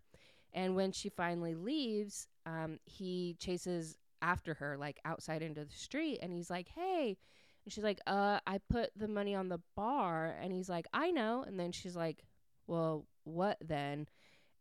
And 0.53 0.75
when 0.75 0.91
she 0.91 1.09
finally 1.09 1.53
leaves, 1.53 2.27
um, 2.45 2.79
he 2.85 3.35
chases 3.39 3.97
after 4.21 4.53
her, 4.55 4.77
like 4.77 4.99
outside 5.05 5.41
into 5.41 5.65
the 5.65 5.75
street. 5.75 6.19
And 6.21 6.31
he's 6.33 6.49
like, 6.49 6.69
hey. 6.69 7.17
And 7.63 7.73
she's 7.73 7.83
like, 7.83 7.99
uh, 8.07 8.39
I 8.47 8.59
put 8.69 8.91
the 8.95 9.07
money 9.07 9.35
on 9.35 9.49
the 9.49 9.61
bar. 9.75 10.35
And 10.41 10.53
he's 10.53 10.69
like, 10.69 10.87
I 10.93 11.11
know. 11.11 11.43
And 11.45 11.59
then 11.59 11.71
she's 11.71 11.95
like, 11.95 12.23
well, 12.67 13.05
what 13.23 13.57
then? 13.61 14.07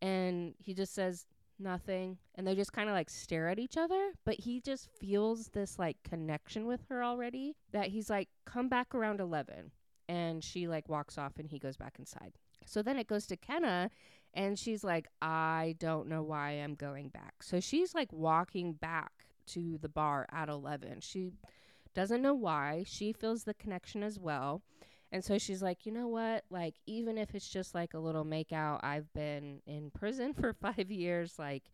And 0.02 0.54
he 0.58 0.74
just 0.74 0.94
says, 0.94 1.26
nothing. 1.58 2.18
And 2.34 2.46
they 2.46 2.54
just 2.54 2.72
kind 2.72 2.88
of 2.88 2.94
like 2.94 3.10
stare 3.10 3.48
at 3.48 3.58
each 3.58 3.76
other. 3.76 4.12
But 4.24 4.40
he 4.40 4.60
just 4.60 4.88
feels 5.00 5.48
this 5.48 5.78
like 5.78 5.96
connection 6.02 6.66
with 6.66 6.82
her 6.88 7.04
already 7.04 7.56
that 7.72 7.88
he's 7.88 8.10
like, 8.10 8.28
come 8.44 8.68
back 8.68 8.94
around 8.94 9.20
11 9.20 9.70
and 10.08 10.42
she 10.42 10.66
like 10.68 10.88
walks 10.88 11.18
off 11.18 11.38
and 11.38 11.48
he 11.48 11.58
goes 11.58 11.76
back 11.76 11.96
inside. 11.98 12.32
So 12.66 12.82
then 12.82 12.98
it 12.98 13.06
goes 13.06 13.26
to 13.26 13.36
Kenna 13.36 13.90
and 14.32 14.58
she's 14.58 14.84
like, 14.84 15.06
I 15.22 15.76
don't 15.78 16.08
know 16.08 16.22
why 16.22 16.50
I'm 16.50 16.74
going 16.74 17.08
back. 17.08 17.42
So 17.42 17.60
she's 17.60 17.94
like 17.94 18.12
walking 18.12 18.72
back 18.72 19.12
to 19.48 19.78
the 19.80 19.88
bar 19.88 20.26
at 20.32 20.48
11. 20.48 21.00
She 21.00 21.30
doesn't 21.94 22.22
know 22.22 22.34
why. 22.34 22.84
She 22.86 23.12
feels 23.12 23.44
the 23.44 23.54
connection 23.54 24.02
as 24.02 24.18
well. 24.18 24.62
And 25.12 25.24
so 25.24 25.38
she's 25.38 25.62
like, 25.62 25.86
you 25.86 25.92
know 25.92 26.08
what? 26.08 26.44
Like, 26.50 26.74
even 26.86 27.18
if 27.18 27.34
it's 27.36 27.48
just 27.48 27.74
like 27.74 27.94
a 27.94 28.00
little 28.00 28.24
makeout, 28.24 28.80
I've 28.82 29.12
been 29.12 29.60
in 29.66 29.90
prison 29.90 30.34
for 30.40 30.52
five 30.52 30.90
years. 30.90 31.38
Like, 31.38 31.70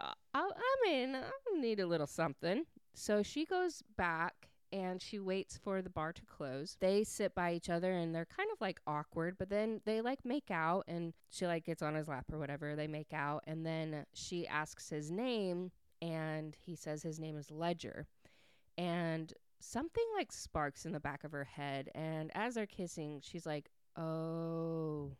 uh, 0.00 0.12
I, 0.34 0.40
I 0.40 0.76
mean, 0.88 1.14
I 1.14 1.60
need 1.60 1.78
a 1.78 1.86
little 1.86 2.08
something. 2.08 2.64
So 2.94 3.22
she 3.22 3.44
goes 3.44 3.82
back 3.96 4.48
and 4.74 5.00
she 5.00 5.20
waits 5.20 5.56
for 5.56 5.80
the 5.80 5.88
bar 5.88 6.12
to 6.12 6.24
close. 6.24 6.76
They 6.80 7.04
sit 7.04 7.32
by 7.32 7.52
each 7.52 7.70
other 7.70 7.92
and 7.92 8.12
they're 8.12 8.26
kind 8.26 8.48
of 8.52 8.60
like 8.60 8.80
awkward, 8.88 9.36
but 9.38 9.48
then 9.48 9.80
they 9.84 10.00
like 10.00 10.24
make 10.24 10.50
out 10.50 10.84
and 10.88 11.14
she 11.30 11.46
like 11.46 11.64
gets 11.64 11.80
on 11.80 11.94
his 11.94 12.08
lap 12.08 12.24
or 12.32 12.40
whatever. 12.40 12.74
They 12.74 12.88
make 12.88 13.12
out 13.12 13.44
and 13.46 13.64
then 13.64 14.04
she 14.12 14.48
asks 14.48 14.90
his 14.90 15.12
name 15.12 15.70
and 16.02 16.56
he 16.60 16.74
says 16.74 17.04
his 17.04 17.20
name 17.20 17.38
is 17.38 17.52
Ledger. 17.52 18.08
And 18.76 19.32
something 19.60 20.04
like 20.16 20.32
sparks 20.32 20.84
in 20.84 20.90
the 20.90 20.98
back 20.98 21.22
of 21.22 21.30
her 21.30 21.44
head 21.44 21.88
and 21.94 22.32
as 22.34 22.54
they're 22.54 22.66
kissing, 22.66 23.20
she's 23.22 23.46
like, 23.46 23.70
"Oh, 23.96 25.12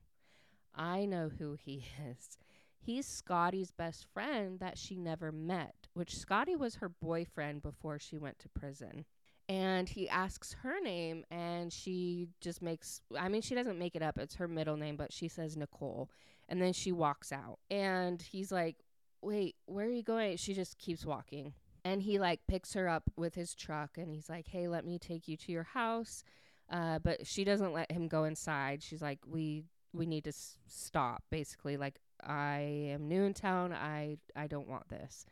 I 0.75 1.05
know 1.05 1.31
who 1.39 1.55
he 1.55 1.85
is." 2.11 2.39
He's 2.77 3.07
Scotty's 3.07 3.71
best 3.71 4.05
friend 4.13 4.59
that 4.59 4.79
she 4.79 4.99
never 4.99 5.31
met, 5.31 5.87
which 5.95 6.19
Scotty 6.19 6.57
was 6.57 6.75
her 6.77 6.89
boyfriend 6.89 7.63
before 7.63 8.01
she 8.01 8.19
went 8.19 8.41
to 8.41 8.49
prison 8.49 9.07
and 9.49 9.89
he 9.89 10.09
asks 10.09 10.57
her 10.63 10.81
name 10.81 11.25
and 11.31 11.73
she 11.73 12.29
just 12.41 12.63
makes 12.63 13.01
I 13.19 13.29
mean 13.29 13.43
she 13.43 13.55
doesn't 13.55 13.79
make 13.79 13.95
it 13.95 14.03
up 14.03 14.19
it's 14.19 14.37
her 14.37 14.49
middle 14.49 14.77
name 14.77 14.97
but 14.97 15.13
she 15.13 15.29
says 15.29 15.57
Nicole 15.57 16.11
and 16.49 16.61
then 16.61 16.73
she 16.73 16.93
walks 16.93 17.33
out 17.33 17.59
and 17.71 18.21
he's 18.21 18.51
like 18.51 18.77
wait 19.23 19.57
where 19.67 19.87
are 19.87 19.91
you 19.91 20.03
going? 20.03 20.37
She 20.37 20.55
just 20.55 20.79
keeps 20.79 21.05
walking 21.05 21.55
and 21.85 22.03
he 22.03 22.19
like 22.19 22.41
picks 22.47 22.73
her 22.75 22.89
up 22.89 23.05
with 23.17 23.35
his 23.35 23.55
truck 23.55 23.99
and 23.99 24.11
he's 24.11 24.29
like 24.29 24.49
hey 24.49 24.69
let 24.69 24.85
me 24.85 24.99
take 24.99 25.29
you 25.29 25.37
to 25.37 25.53
your 25.53 25.65
house 25.65 26.25
uh, 26.71 26.99
but 26.99 27.27
she 27.27 27.45
doesn't 27.45 27.75
let 27.75 27.93
him 27.93 28.09
go 28.09 28.25
inside 28.25 28.83
she's 28.83 29.03
like 29.03 29.19
we 29.27 29.65
we 29.93 30.07
need 30.07 30.25
to 30.25 30.31
s- 30.31 30.57
stop 30.67 31.23
basically 31.31 31.77
like 31.77 32.01
I 32.23 32.89
am 32.91 33.09
new 33.09 33.23
in 33.25 33.35
town 33.35 33.73
I 33.73 34.17
I 34.35 34.47
don't 34.47 34.69
want 34.69 34.89
this 34.89 35.27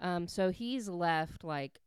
um 0.00 0.28
so 0.28 0.50
he's 0.50 0.88
left 0.88 1.42
like 1.42 1.80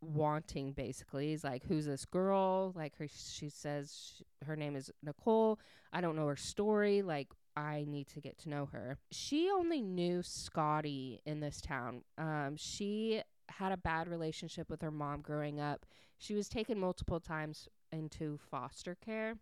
wanting 0.00 0.72
basically 0.72 1.28
he's 1.28 1.44
like 1.44 1.64
who's 1.66 1.86
this 1.86 2.04
girl? 2.04 2.72
Like 2.74 2.96
her 2.98 3.06
she 3.08 3.48
says 3.48 4.14
she, 4.16 4.24
her 4.46 4.56
name 4.56 4.76
is 4.76 4.90
nicole. 5.02 5.58
I 5.92 6.00
don't 6.00 6.16
know 6.16 6.26
her 6.26 6.36
story. 6.36 7.02
Like 7.02 7.28
i 7.56 7.84
need 7.86 8.08
to 8.08 8.20
get 8.20 8.38
to 8.38 8.48
know 8.48 8.66
her. 8.72 8.98
She 9.10 9.50
only 9.50 9.82
knew 9.82 10.22
scotty 10.22 11.20
in 11.26 11.40
this 11.40 11.60
town. 11.60 12.02
Um, 12.16 12.54
she 12.56 13.22
had 13.48 13.72
a 13.72 13.76
bad 13.76 14.08
relationship 14.08 14.70
with 14.70 14.80
her 14.82 14.90
mom 14.90 15.20
growing 15.20 15.60
up. 15.60 15.84
She 16.18 16.34
was 16.34 16.48
taken 16.48 16.78
multiple 16.78 17.20
times 17.20 17.68
into 17.92 18.38
foster 18.50 18.94
care 18.94 19.34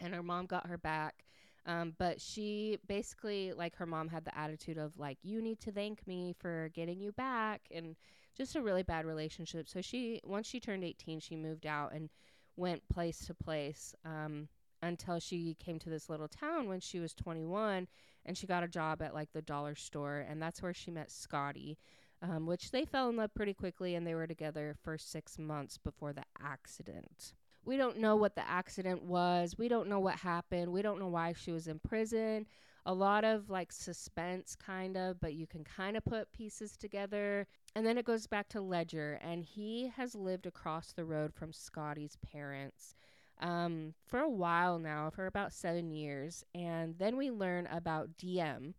and 0.00 0.14
her 0.14 0.22
mom 0.22 0.46
got 0.46 0.66
her 0.66 0.78
back. 0.78 1.24
Um, 1.64 1.94
but 1.96 2.20
she 2.20 2.78
basically 2.88 3.52
like 3.52 3.76
her 3.76 3.86
mom 3.86 4.08
had 4.08 4.24
the 4.24 4.36
attitude 4.36 4.78
of 4.78 4.98
like 4.98 5.18
you 5.22 5.40
need 5.40 5.60
to 5.60 5.70
thank 5.70 6.04
me 6.08 6.34
for 6.36 6.70
getting 6.74 7.00
you 7.00 7.12
back 7.12 7.62
and 7.70 7.94
just 8.36 8.56
a 8.56 8.62
really 8.62 8.82
bad 8.82 9.04
relationship. 9.04 9.68
So 9.68 9.80
she 9.80 10.20
once 10.24 10.46
she 10.46 10.60
turned 10.60 10.84
18, 10.84 11.20
she 11.20 11.36
moved 11.36 11.66
out 11.66 11.92
and 11.92 12.10
went 12.56 12.88
place 12.88 13.26
to 13.26 13.34
place 13.34 13.94
um, 14.04 14.48
until 14.82 15.18
she 15.18 15.56
came 15.58 15.78
to 15.78 15.90
this 15.90 16.08
little 16.08 16.28
town 16.28 16.68
when 16.68 16.80
she 16.80 17.00
was 17.00 17.14
21 17.14 17.88
and 18.24 18.36
she 18.36 18.46
got 18.46 18.62
a 18.62 18.68
job 18.68 19.02
at 19.02 19.14
like 19.14 19.32
the 19.32 19.42
dollar 19.42 19.74
store 19.74 20.24
and 20.28 20.40
that's 20.40 20.62
where 20.62 20.74
she 20.74 20.90
met 20.90 21.10
Scotty. 21.10 21.78
Um, 22.24 22.46
which 22.46 22.70
they 22.70 22.84
fell 22.84 23.08
in 23.08 23.16
love 23.16 23.34
pretty 23.34 23.52
quickly 23.52 23.96
and 23.96 24.06
they 24.06 24.14
were 24.14 24.28
together 24.28 24.76
for 24.80 24.96
six 24.96 25.40
months 25.40 25.76
before 25.76 26.12
the 26.12 26.22
accident. 26.40 27.34
We 27.64 27.76
don't 27.76 27.98
know 27.98 28.14
what 28.14 28.36
the 28.36 28.48
accident 28.48 29.02
was. 29.02 29.56
We 29.58 29.66
don't 29.66 29.88
know 29.88 29.98
what 29.98 30.14
happened. 30.14 30.70
We 30.70 30.82
don't 30.82 31.00
know 31.00 31.08
why 31.08 31.34
she 31.36 31.50
was 31.50 31.66
in 31.66 31.80
prison 31.80 32.46
a 32.84 32.92
lot 32.92 33.24
of 33.24 33.48
like 33.48 33.70
suspense 33.70 34.56
kind 34.56 34.96
of 34.96 35.20
but 35.20 35.34
you 35.34 35.46
can 35.46 35.62
kind 35.64 35.96
of 35.96 36.04
put 36.04 36.32
pieces 36.32 36.76
together. 36.76 37.46
And 37.74 37.86
then 37.86 37.98
it 37.98 38.04
goes 38.04 38.26
back 38.26 38.48
to 38.50 38.60
ledger 38.60 39.18
and 39.22 39.44
he 39.44 39.92
has 39.96 40.14
lived 40.14 40.46
across 40.46 40.92
the 40.92 41.04
road 41.04 41.32
from 41.34 41.52
scotty's 41.52 42.16
parents 42.32 42.94
um, 43.40 43.94
for 44.06 44.20
a 44.20 44.30
while 44.30 44.78
now 44.78 45.10
for 45.10 45.26
about 45.26 45.52
seven 45.52 45.90
years. 45.90 46.44
And 46.54 46.98
then 46.98 47.16
we 47.16 47.30
learn 47.30 47.66
about 47.70 48.16
Diem 48.16 48.74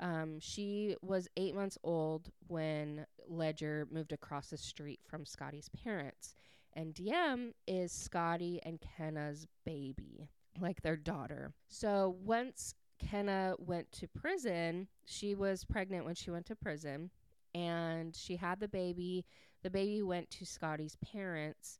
um, 0.00 0.38
she 0.40 0.96
was 1.02 1.28
eight 1.36 1.54
months 1.54 1.78
old 1.84 2.30
when 2.48 3.06
ledger 3.28 3.86
moved 3.90 4.12
across 4.12 4.48
the 4.48 4.56
street 4.56 5.00
from 5.06 5.24
scotty's 5.24 5.68
parents. 5.68 6.34
And 6.72 6.92
Diem 6.92 7.54
is 7.66 7.92
scotty 7.92 8.60
and 8.64 8.80
kenna's 8.80 9.46
baby 9.64 10.28
like 10.60 10.82
their 10.82 10.96
daughter. 10.96 11.52
So 11.68 12.16
once 12.24 12.74
Kenna 13.08 13.54
went 13.58 13.90
to 13.92 14.08
prison, 14.08 14.88
she 15.04 15.34
was 15.34 15.64
pregnant 15.64 16.04
when 16.04 16.14
she 16.14 16.30
went 16.30 16.46
to 16.46 16.56
prison 16.56 17.10
and 17.54 18.14
she 18.14 18.36
had 18.36 18.60
the 18.60 18.68
baby. 18.68 19.24
The 19.62 19.70
baby 19.70 20.02
went 20.02 20.30
to 20.32 20.44
Scotty's 20.44 20.96
parents 20.96 21.78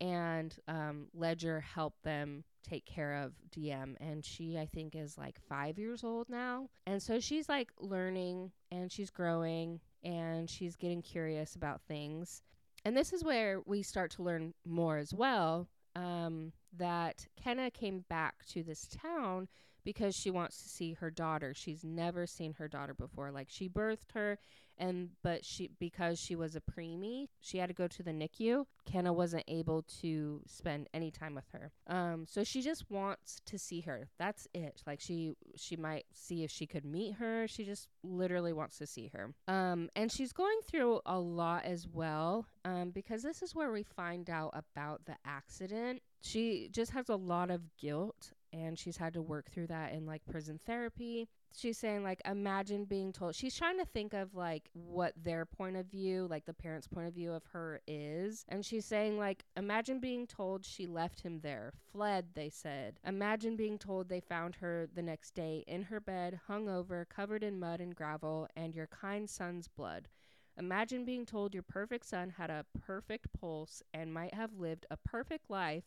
and 0.00 0.54
um, 0.68 1.06
Ledger 1.14 1.60
helped 1.60 2.02
them 2.02 2.44
take 2.62 2.84
care 2.84 3.22
of 3.22 3.32
Diem. 3.50 3.96
And 4.00 4.24
she, 4.24 4.58
I 4.58 4.66
think, 4.66 4.94
is 4.94 5.16
like 5.16 5.38
five 5.48 5.78
years 5.78 6.04
old 6.04 6.28
now. 6.28 6.68
And 6.86 7.02
so 7.02 7.20
she's 7.20 7.48
like 7.48 7.70
learning 7.78 8.50
and 8.70 8.90
she's 8.90 9.10
growing 9.10 9.80
and 10.02 10.48
she's 10.48 10.76
getting 10.76 11.02
curious 11.02 11.54
about 11.54 11.80
things. 11.82 12.42
And 12.84 12.96
this 12.96 13.12
is 13.12 13.24
where 13.24 13.60
we 13.64 13.82
start 13.82 14.10
to 14.12 14.22
learn 14.22 14.52
more 14.66 14.98
as 14.98 15.14
well 15.14 15.68
um, 15.96 16.52
that 16.76 17.26
Kenna 17.42 17.70
came 17.70 18.04
back 18.08 18.44
to 18.46 18.62
this 18.62 18.88
town 18.88 19.48
because 19.84 20.14
she 20.14 20.30
wants 20.30 20.62
to 20.62 20.68
see 20.68 20.94
her 20.94 21.10
daughter. 21.10 21.54
She's 21.54 21.84
never 21.84 22.26
seen 22.26 22.54
her 22.54 22.68
daughter 22.68 22.94
before. 22.94 23.30
Like 23.30 23.48
she 23.50 23.68
birthed 23.68 24.12
her 24.14 24.38
and 24.78 25.10
but 25.22 25.44
she 25.44 25.70
because 25.78 26.18
she 26.18 26.34
was 26.34 26.56
a 26.56 26.60
preemie, 26.60 27.28
she 27.40 27.58
had 27.58 27.68
to 27.68 27.74
go 27.74 27.86
to 27.86 28.02
the 28.02 28.10
NICU. 28.10 28.64
Kenna 28.84 29.12
wasn't 29.12 29.44
able 29.48 29.82
to 30.00 30.40
spend 30.46 30.88
any 30.92 31.10
time 31.10 31.34
with 31.34 31.48
her. 31.52 31.70
Um 31.86 32.26
so 32.28 32.44
she 32.44 32.62
just 32.62 32.90
wants 32.90 33.40
to 33.46 33.58
see 33.58 33.82
her. 33.82 34.08
That's 34.18 34.48
it. 34.54 34.82
Like 34.86 35.00
she 35.00 35.34
she 35.56 35.76
might 35.76 36.06
see 36.12 36.44
if 36.44 36.50
she 36.50 36.66
could 36.66 36.84
meet 36.84 37.14
her. 37.14 37.46
She 37.46 37.64
just 37.64 37.88
literally 38.02 38.52
wants 38.52 38.78
to 38.78 38.86
see 38.86 39.10
her. 39.14 39.32
Um 39.46 39.90
and 39.94 40.10
she's 40.10 40.32
going 40.32 40.58
through 40.66 41.00
a 41.06 41.18
lot 41.18 41.64
as 41.64 41.86
well 41.86 42.46
um 42.64 42.90
because 42.90 43.22
this 43.22 43.42
is 43.42 43.54
where 43.54 43.70
we 43.70 43.82
find 43.82 44.28
out 44.28 44.50
about 44.54 45.04
the 45.06 45.16
accident. 45.24 46.02
She 46.20 46.68
just 46.72 46.92
has 46.92 47.08
a 47.08 47.16
lot 47.16 47.50
of 47.50 47.76
guilt 47.76 48.32
and 48.54 48.78
she's 48.78 48.96
had 48.96 49.12
to 49.14 49.22
work 49.22 49.50
through 49.50 49.66
that 49.66 49.92
in 49.92 50.06
like 50.06 50.24
prison 50.30 50.60
therapy. 50.64 51.28
She's 51.56 51.76
saying 51.76 52.02
like 52.02 52.22
imagine 52.24 52.84
being 52.84 53.12
told 53.12 53.34
she's 53.34 53.56
trying 53.56 53.78
to 53.78 53.84
think 53.84 54.14
of 54.14 54.34
like 54.34 54.70
what 54.72 55.12
their 55.20 55.44
point 55.44 55.76
of 55.76 55.86
view, 55.86 56.26
like 56.30 56.46
the 56.46 56.54
parents' 56.54 56.86
point 56.86 57.08
of 57.08 57.14
view 57.14 57.32
of 57.32 57.44
her 57.52 57.80
is. 57.86 58.44
And 58.48 58.64
she's 58.64 58.86
saying 58.86 59.18
like 59.18 59.44
imagine 59.56 59.98
being 59.98 60.26
told 60.26 60.64
she 60.64 60.86
left 60.86 61.20
him 61.20 61.40
there, 61.40 61.72
fled, 61.92 62.26
they 62.34 62.48
said. 62.48 63.00
Imagine 63.04 63.56
being 63.56 63.78
told 63.78 64.08
they 64.08 64.20
found 64.20 64.56
her 64.56 64.88
the 64.94 65.02
next 65.02 65.34
day 65.34 65.64
in 65.66 65.82
her 65.84 66.00
bed, 66.00 66.40
hung 66.46 66.68
over, 66.68 67.04
covered 67.04 67.42
in 67.42 67.58
mud 67.58 67.80
and 67.80 67.94
gravel 67.96 68.48
and 68.56 68.74
your 68.74 68.86
kind 68.86 69.28
son's 69.28 69.68
blood. 69.68 70.08
Imagine 70.56 71.04
being 71.04 71.26
told 71.26 71.52
your 71.52 71.64
perfect 71.64 72.06
son 72.06 72.30
had 72.30 72.48
a 72.48 72.64
perfect 72.80 73.26
pulse 73.32 73.82
and 73.92 74.14
might 74.14 74.34
have 74.34 74.54
lived 74.58 74.86
a 74.88 74.96
perfect 74.96 75.50
life 75.50 75.84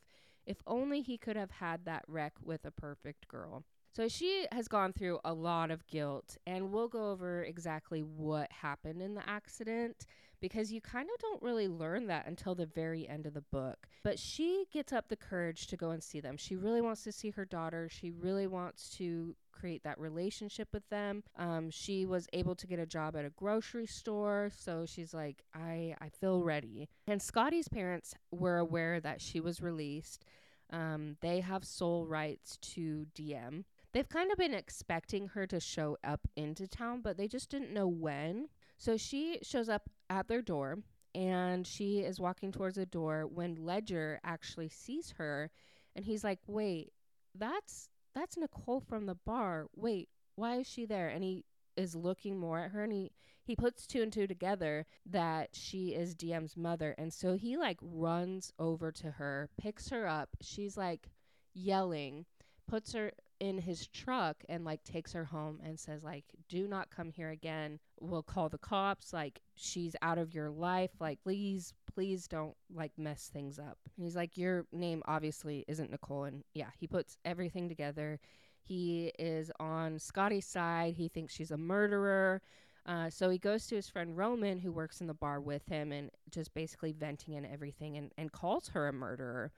if 0.48 0.64
only 0.66 1.02
he 1.02 1.18
could 1.18 1.36
have 1.36 1.52
had 1.52 1.86
that 1.86 2.04
wreck 2.08 2.34
with 2.42 2.66
a 2.66 2.72
perfect 2.72 3.28
girl. 3.28 3.64
So 3.94 4.08
she 4.08 4.48
has 4.52 4.68
gone 4.68 4.94
through 4.94 5.20
a 5.26 5.34
lot 5.34 5.72
of 5.72 5.86
guilt, 5.88 6.38
and 6.46 6.72
we'll 6.72 6.88
go 6.88 7.12
over 7.12 7.44
exactly 7.44 8.02
what 8.02 8.52
happened 8.52 9.02
in 9.02 9.16
the 9.16 9.28
accident 9.30 10.06
because 10.42 10.72
you 10.72 10.82
kind 10.82 11.08
of 11.14 11.20
don't 11.20 11.42
really 11.42 11.68
learn 11.68 12.08
that 12.08 12.28
until 12.28 12.56
the 12.56 12.66
very 12.66 13.08
end 13.08 13.26
of 13.26 13.34
the 13.34 13.42
book. 13.42 13.88
But 14.04 14.20
she 14.20 14.66
gets 14.72 14.94
up 14.94 15.10
the 15.10 15.16
courage 15.16 15.68
to 15.68 15.78
go 15.78 15.92
and 15.92 16.04
see 16.04 16.20
them. 16.20 16.38
She 16.38 16.56
really 16.56 16.82
wants 16.82 17.04
to 17.04 17.12
see 17.12 17.32
her 17.32 17.46
daughter. 17.46 17.90
She 17.90 18.12
really 18.12 18.48
wants 18.48 18.90
to 18.98 19.36
create 19.52 19.84
that 19.84 20.00
relationship 20.00 20.70
with 20.74 20.88
them. 20.90 21.24
Um, 21.36 21.70
she 21.70 22.06
was 22.06 22.28
able 22.34 22.56
to 22.56 22.68
get 22.68 22.80
a 22.80 22.86
job 22.86 23.16
at 23.16 23.26
a 23.26 23.32
grocery 23.32 23.88
store, 23.88 24.52
so 24.56 24.86
she's 24.86 25.14
like, 25.14 25.44
I, 25.54 25.96
I 26.00 26.10
feel 26.10 26.44
ready. 26.44 26.90
And 27.08 27.22
Scotty's 27.22 27.68
parents 27.68 28.14
were 28.32 28.58
aware 28.58 29.00
that 29.00 29.22
she 29.22 29.40
was 29.40 29.62
released. 29.62 30.26
Um, 30.70 31.16
they 31.22 31.40
have 31.40 31.66
sole 31.66 32.06
rights 32.06 32.58
to 32.74 33.08
Diem. 33.16 33.66
They've 33.94 34.08
kind 34.08 34.32
of 34.32 34.38
been 34.38 34.54
expecting 34.54 35.30
her 35.30 35.48
to 35.48 35.60
show 35.60 35.98
up 36.04 36.28
into 36.36 36.68
town, 36.68 37.02
but 37.02 37.18
they 37.18 37.28
just 37.28 37.50
didn't 37.50 37.74
know 37.74 37.88
when. 37.88 38.50
So 38.78 38.98
she 38.98 39.40
shows 39.42 39.70
up 39.70 39.90
at 40.10 40.28
their 40.28 40.42
door 40.42 40.80
and 41.18 41.66
she 41.66 42.00
is 42.00 42.20
walking 42.20 42.52
towards 42.52 42.76
the 42.76 42.86
door 42.86 43.26
when 43.26 43.56
Ledger 43.56 44.20
actually 44.24 44.70
sees 44.70 45.16
her 45.18 45.50
and 45.96 46.06
he's 46.06 46.24
like, 46.24 46.40
"Wait, 46.46 46.94
that's 47.34 47.90
that's 48.14 48.38
Nicole 48.38 48.80
from 48.80 49.08
the 49.08 49.16
bar. 49.16 49.68
Wait, 49.76 50.10
why 50.36 50.58
is 50.58 50.68
she 50.68 50.86
there?" 50.86 51.10
And 51.10 51.24
he 51.24 51.44
is 51.76 51.96
looking 51.96 52.38
more 52.38 52.60
at 52.60 52.72
her 52.72 52.84
and 52.84 52.94
he 52.94 53.12
he 53.44 53.56
puts 53.56 53.88
two 53.88 54.02
and 54.04 54.14
two 54.14 54.28
together 54.28 54.86
that 55.06 55.56
she 55.56 55.96
is 55.96 56.14
Diem's 56.16 56.56
mother 56.58 56.94
and 56.98 57.14
so 57.14 57.34
he 57.34 57.58
like 57.58 57.80
runs 57.82 58.52
over 58.60 58.92
to 58.92 59.12
her, 59.12 59.50
picks 59.58 59.90
her 59.90 60.08
up. 60.08 60.30
She's 60.42 60.78
like 60.78 61.10
yelling, 61.54 62.26
puts 62.68 62.94
her 62.94 63.12
in 63.40 63.58
his 63.58 63.88
truck 63.88 64.44
and 64.50 64.66
like 64.66 64.84
takes 64.84 65.14
her 65.14 65.26
home 65.26 65.60
and 65.64 65.80
says 65.80 66.04
like 66.04 66.26
do 66.50 66.68
not 66.68 66.90
come 66.90 67.12
here 67.12 67.30
again. 67.30 67.80
We'll 68.00 68.24
call 68.24 68.50
the 68.50 68.58
cops. 68.58 69.14
Like 69.14 69.42
she's 69.56 69.96
out 70.02 70.18
of 70.18 70.34
your 70.34 70.50
life. 70.50 70.92
Like 71.00 71.22
please 71.24 71.74
please 71.94 72.28
don't 72.28 72.56
like 72.74 72.92
mess 72.98 73.30
things 73.32 73.60
up. 73.60 73.78
And 73.96 74.06
he's 74.06 74.16
like 74.16 74.38
your 74.38 74.66
name 74.72 75.02
obviously 75.06 75.66
isn't 75.68 75.92
nicole. 75.92 76.26
And 76.26 76.44
yeah 76.54 76.70
he 76.78 76.88
puts 76.88 77.18
everything 77.26 77.70
together. 77.70 78.20
He 78.62 79.14
is 79.18 79.52
on 79.60 79.98
scotty's 79.98 80.46
side. 80.46 80.96
He 80.96 81.08
thinks 81.08 81.34
she's 81.34 81.52
a 81.52 81.58
murderer. 81.58 82.42
Uh, 82.88 83.10
so 83.10 83.30
he 83.30 83.38
goes 83.38 83.68
to 83.68 83.76
his 83.76 83.90
friend 83.90 84.16
Roman, 84.16 84.60
who 84.60 84.72
works 84.72 85.02
in 85.02 85.08
the 85.08 85.14
bar 85.14 85.42
with 85.42 85.68
him, 85.68 85.92
and 85.92 86.10
just 86.32 86.54
basically 86.54 86.94
venting 86.94 87.36
and 87.36 87.46
everything, 87.46 87.98
and, 87.98 88.12
and 88.18 88.32
calls 88.32 88.70
her 88.70 88.88
a 88.88 88.94
murderer. 88.94 89.52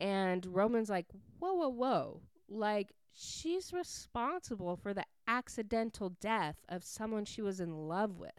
And 0.00 0.44
Roman's 0.46 0.88
like, 0.88 1.06
whoa, 1.38 1.52
whoa, 1.52 1.68
whoa. 1.68 2.20
Like, 2.48 2.92
she's 3.12 3.72
responsible 3.72 4.76
for 4.76 4.94
the 4.94 5.04
accidental 5.26 6.10
death 6.20 6.56
of 6.68 6.84
someone 6.84 7.24
she 7.24 7.42
was 7.42 7.60
in 7.60 7.88
love 7.88 8.18
with. 8.18 8.30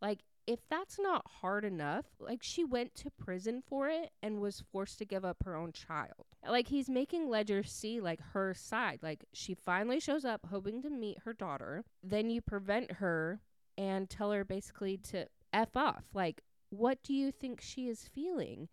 Like, 0.00 0.20
if 0.46 0.60
that's 0.68 0.98
not 0.98 1.26
hard 1.40 1.64
enough, 1.64 2.04
like, 2.18 2.42
she 2.42 2.64
went 2.64 2.94
to 2.96 3.10
prison 3.10 3.62
for 3.66 3.88
it 3.88 4.10
and 4.22 4.40
was 4.40 4.62
forced 4.72 4.98
to 4.98 5.06
give 5.06 5.24
up 5.24 5.38
her 5.44 5.56
own 5.56 5.72
child. 5.72 6.26
Like, 6.46 6.68
he's 6.68 6.90
making 6.90 7.30
Ledger 7.30 7.62
see, 7.62 8.00
like, 8.00 8.20
her 8.32 8.52
side. 8.52 8.98
Like, 9.02 9.24
she 9.32 9.54
finally 9.54 10.00
shows 10.00 10.24
up 10.24 10.46
hoping 10.50 10.82
to 10.82 10.90
meet 10.90 11.20
her 11.24 11.32
daughter. 11.32 11.84
Then 12.02 12.28
you 12.28 12.42
prevent 12.42 12.92
her 12.92 13.40
and 13.78 14.10
tell 14.10 14.32
her 14.32 14.44
basically 14.44 14.98
to 14.98 15.26
F 15.52 15.76
off. 15.76 16.04
Like, 16.12 16.42
what 16.68 17.02
do 17.02 17.14
you 17.14 17.32
think 17.32 17.60
she 17.60 17.88
is 17.88 18.10
feeling? 18.12 18.68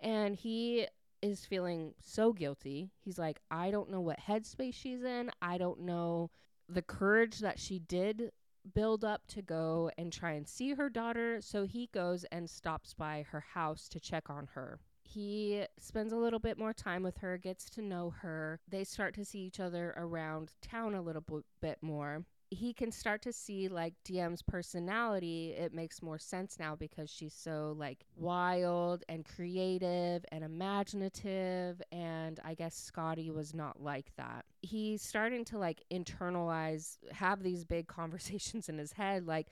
And 0.00 0.36
he 0.36 0.86
is 1.22 1.44
feeling 1.44 1.94
so 2.00 2.32
guilty. 2.32 2.90
He's 3.04 3.18
like, 3.18 3.40
I 3.50 3.70
don't 3.70 3.90
know 3.90 4.00
what 4.00 4.20
headspace 4.20 4.74
she's 4.74 5.02
in. 5.02 5.30
I 5.42 5.58
don't 5.58 5.80
know 5.80 6.30
the 6.68 6.82
courage 6.82 7.38
that 7.38 7.58
she 7.58 7.78
did 7.78 8.30
build 8.74 9.04
up 9.04 9.26
to 9.28 9.42
go 9.42 9.90
and 9.96 10.12
try 10.12 10.32
and 10.32 10.46
see 10.46 10.74
her 10.74 10.90
daughter. 10.90 11.40
So 11.40 11.64
he 11.64 11.88
goes 11.92 12.24
and 12.24 12.48
stops 12.48 12.94
by 12.94 13.24
her 13.30 13.40
house 13.40 13.88
to 13.88 14.00
check 14.00 14.28
on 14.30 14.48
her. 14.54 14.80
He 15.02 15.64
spends 15.78 16.12
a 16.12 16.16
little 16.16 16.38
bit 16.38 16.58
more 16.58 16.74
time 16.74 17.02
with 17.02 17.18
her, 17.18 17.38
gets 17.38 17.70
to 17.70 17.82
know 17.82 18.10
her. 18.20 18.60
They 18.68 18.84
start 18.84 19.14
to 19.14 19.24
see 19.24 19.40
each 19.40 19.58
other 19.58 19.94
around 19.96 20.52
town 20.60 20.94
a 20.94 21.00
little 21.00 21.24
bit 21.60 21.78
more 21.80 22.24
he 22.50 22.72
can 22.72 22.90
start 22.90 23.22
to 23.22 23.32
see 23.32 23.68
like 23.68 23.94
Diem's 24.04 24.42
personality. 24.42 25.52
It 25.52 25.74
makes 25.74 26.02
more 26.02 26.18
sense 26.18 26.58
now 26.58 26.76
because 26.76 27.10
she's 27.10 27.34
so 27.34 27.74
like 27.78 28.04
wild 28.16 29.04
and 29.08 29.24
creative 29.24 30.24
and 30.32 30.42
imaginative. 30.42 31.82
And 31.92 32.40
I 32.44 32.54
guess 32.54 32.74
Scotty 32.74 33.30
was 33.30 33.54
not 33.54 33.82
like 33.82 34.12
that. 34.16 34.44
He's 34.62 35.02
starting 35.02 35.44
to 35.46 35.58
like 35.58 35.82
internalize, 35.92 36.96
have 37.12 37.42
these 37.42 37.64
big 37.64 37.86
conversations 37.88 38.68
in 38.68 38.78
his 38.78 38.92
head 38.92 39.26
like, 39.26 39.48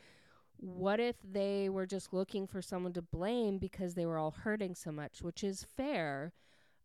what 0.59 1.01
if 1.01 1.17
they 1.23 1.69
were 1.69 1.87
just 1.87 2.15
looking 2.15 2.47
for 2.47 2.63
someone 2.63 2.95
to 2.95 3.03
blame 3.03 3.59
because 3.59 3.95
they 3.95 4.07
were 4.07 4.17
all 4.17 4.31
hurting 4.31 4.75
so 4.75 4.91
much, 4.91 5.21
which 5.21 5.45
is 5.45 5.67
fair. 5.77 6.33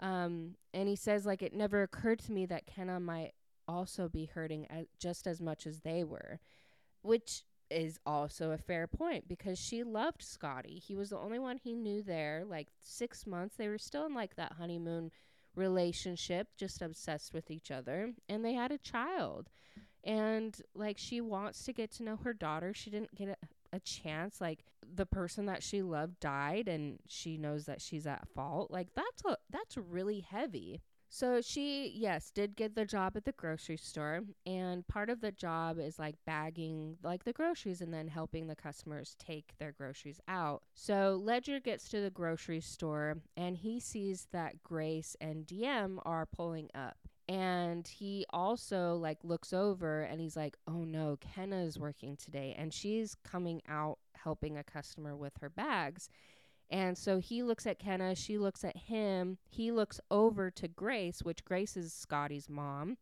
Um, 0.02 0.56
and 0.74 0.90
he 0.90 0.96
says, 0.98 1.26
like, 1.26 1.42
it 1.42 1.54
never 1.54 1.82
occurred 1.84 2.20
to 2.22 2.34
me 2.34 2.46
that 2.48 2.66
Kenna 2.66 3.00
might 3.00 3.32
also 3.72 4.10
be 4.10 4.26
hurting 4.26 4.68
as, 4.68 4.86
just 5.00 5.28
as 5.28 5.42
much 5.42 5.66
as 5.66 5.80
they 5.80 6.04
were, 6.04 6.40
which 7.02 7.44
is 7.70 8.00
also 8.06 8.52
a 8.52 8.58
fair 8.58 8.86
point 8.86 9.28
because 9.28 9.58
she 9.58 9.84
loved 9.84 10.22
Scotty. 10.22 10.78
He 10.78 10.96
was 10.96 11.10
the 11.10 11.18
only 11.18 11.40
one 11.40 11.58
he 11.58 11.74
knew 11.74 12.04
there. 12.04 12.44
Like 12.46 12.68
six 12.84 13.26
months, 13.26 13.56
they 13.56 13.70
were 13.70 13.78
still 13.78 14.06
in 14.06 14.14
like 14.14 14.36
that 14.36 14.54
honeymoon 14.54 15.12
relationship, 15.56 16.50
just 16.58 16.82
obsessed 16.82 17.34
with 17.34 17.50
each 17.50 17.72
other, 17.72 18.12
and 18.30 18.44
they 18.44 18.54
had 18.54 18.72
a 18.72 18.78
child. 18.78 19.50
And 20.04 20.60
like 20.76 20.98
she 20.98 21.22
wants 21.22 21.64
to 21.66 21.74
get 21.74 21.92
to 21.94 22.04
know 22.04 22.18
her 22.18 22.34
daughter. 22.34 22.74
She 22.74 22.90
didn't 22.90 23.16
get 23.16 23.30
a, 23.30 23.76
a 23.76 23.80
chance. 23.80 24.42
Like 24.42 24.66
the 24.94 25.06
person 25.06 25.46
that 25.46 25.64
she 25.64 25.82
loved 25.82 26.20
died, 26.20 26.68
and 26.68 27.00
she 27.08 27.38
knows 27.38 27.66
that 27.66 27.82
she's 27.82 28.08
at 28.08 28.28
fault. 28.34 28.72
Like 28.72 28.90
that's 28.96 29.24
a 29.26 29.38
that's 29.50 29.78
really 29.78 30.22
heavy. 30.22 30.82
So 31.14 31.42
she, 31.42 31.92
yes, 31.94 32.32
did 32.32 32.56
get 32.56 32.74
the 32.74 32.86
job 32.86 33.18
at 33.18 33.26
the 33.26 33.34
grocery 33.34 33.76
store. 33.76 34.22
And 34.46 34.88
part 34.88 35.10
of 35.10 35.20
the 35.20 35.34
job 35.34 35.78
is 35.78 36.00
like 36.00 36.16
bagging 36.26 36.96
like 37.04 37.26
the 37.26 37.34
groceries 37.34 37.82
and 37.82 37.94
then 37.94 38.08
helping 38.08 38.48
the 38.48 38.56
customers 38.56 39.18
take 39.20 39.52
their 39.60 39.74
groceries 39.74 40.22
out. 40.30 40.64
So 40.74 41.20
Ledger 41.22 41.60
gets 41.60 41.90
to 41.90 42.00
the 42.00 42.10
grocery 42.10 42.62
store 42.62 43.18
and 43.36 43.58
he 43.58 43.78
sees 43.82 44.30
that 44.32 44.64
Grace 44.64 45.18
and 45.20 45.46
Diem 45.46 46.00
are 46.06 46.26
pulling 46.26 46.70
up. 46.74 46.96
And 47.28 47.86
he 47.86 48.26
also 48.30 48.96
like 48.96 49.20
looks 49.22 49.52
over 49.52 50.04
and 50.04 50.22
he's 50.22 50.38
like, 50.38 50.56
"Oh 50.66 50.86
no, 50.86 51.18
Kenna 51.20 51.64
is 51.64 51.78
working 51.78 52.16
today 52.16 52.56
and 52.58 52.74
she's 52.74 53.16
coming 53.16 53.62
out 53.68 54.00
helping 54.16 54.58
a 54.58 54.64
customer 54.64 55.16
with 55.16 55.34
her 55.42 55.50
bags." 55.50 56.10
And 56.72 56.98
so 56.98 57.20
he 57.20 57.44
looks 57.44 57.68
at 57.68 57.80
Kenna, 57.80 58.16
she 58.16 58.38
looks 58.38 58.64
at 58.64 58.78
him, 58.78 59.38
he 59.50 59.74
looks 59.74 60.00
over 60.10 60.50
to 60.52 60.70
Grace, 60.70 61.22
which 61.22 61.44
Grace 61.44 61.76
is 61.76 61.94
Scotty's 61.94 62.50
mom, 62.50 62.98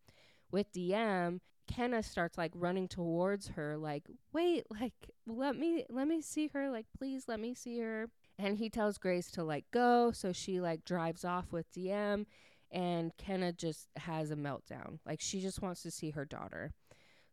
with 0.51 0.71
Diem. 0.71 1.39
Kenna 1.67 2.01
starts 2.01 2.35
like 2.35 2.51
running 2.55 2.87
towards 2.87 3.49
her, 3.49 3.77
like, 3.77 4.07
wait, 4.33 4.65
like, 4.71 5.11
let 5.27 5.55
me, 5.55 5.85
let 5.87 6.07
me 6.07 6.19
see 6.19 6.49
her, 6.51 6.71
like, 6.71 6.87
please 6.97 7.25
let 7.27 7.39
me 7.39 7.53
see 7.53 7.77
her. 7.77 8.09
And 8.39 8.57
he 8.57 8.71
tells 8.71 8.97
Grace 8.97 9.29
to 9.31 9.43
like 9.43 9.65
go. 9.71 10.11
So 10.11 10.33
she 10.33 10.59
like 10.59 10.83
drives 10.83 11.23
off 11.23 11.51
with 11.51 11.71
Diem, 11.71 12.25
and 12.71 13.15
Kenna 13.17 13.53
just 13.53 13.87
has 13.97 14.31
a 14.31 14.35
meltdown. 14.35 14.97
Like, 15.05 15.21
she 15.21 15.41
just 15.41 15.61
wants 15.61 15.83
to 15.83 15.91
see 15.91 16.09
her 16.09 16.25
daughter. 16.25 16.71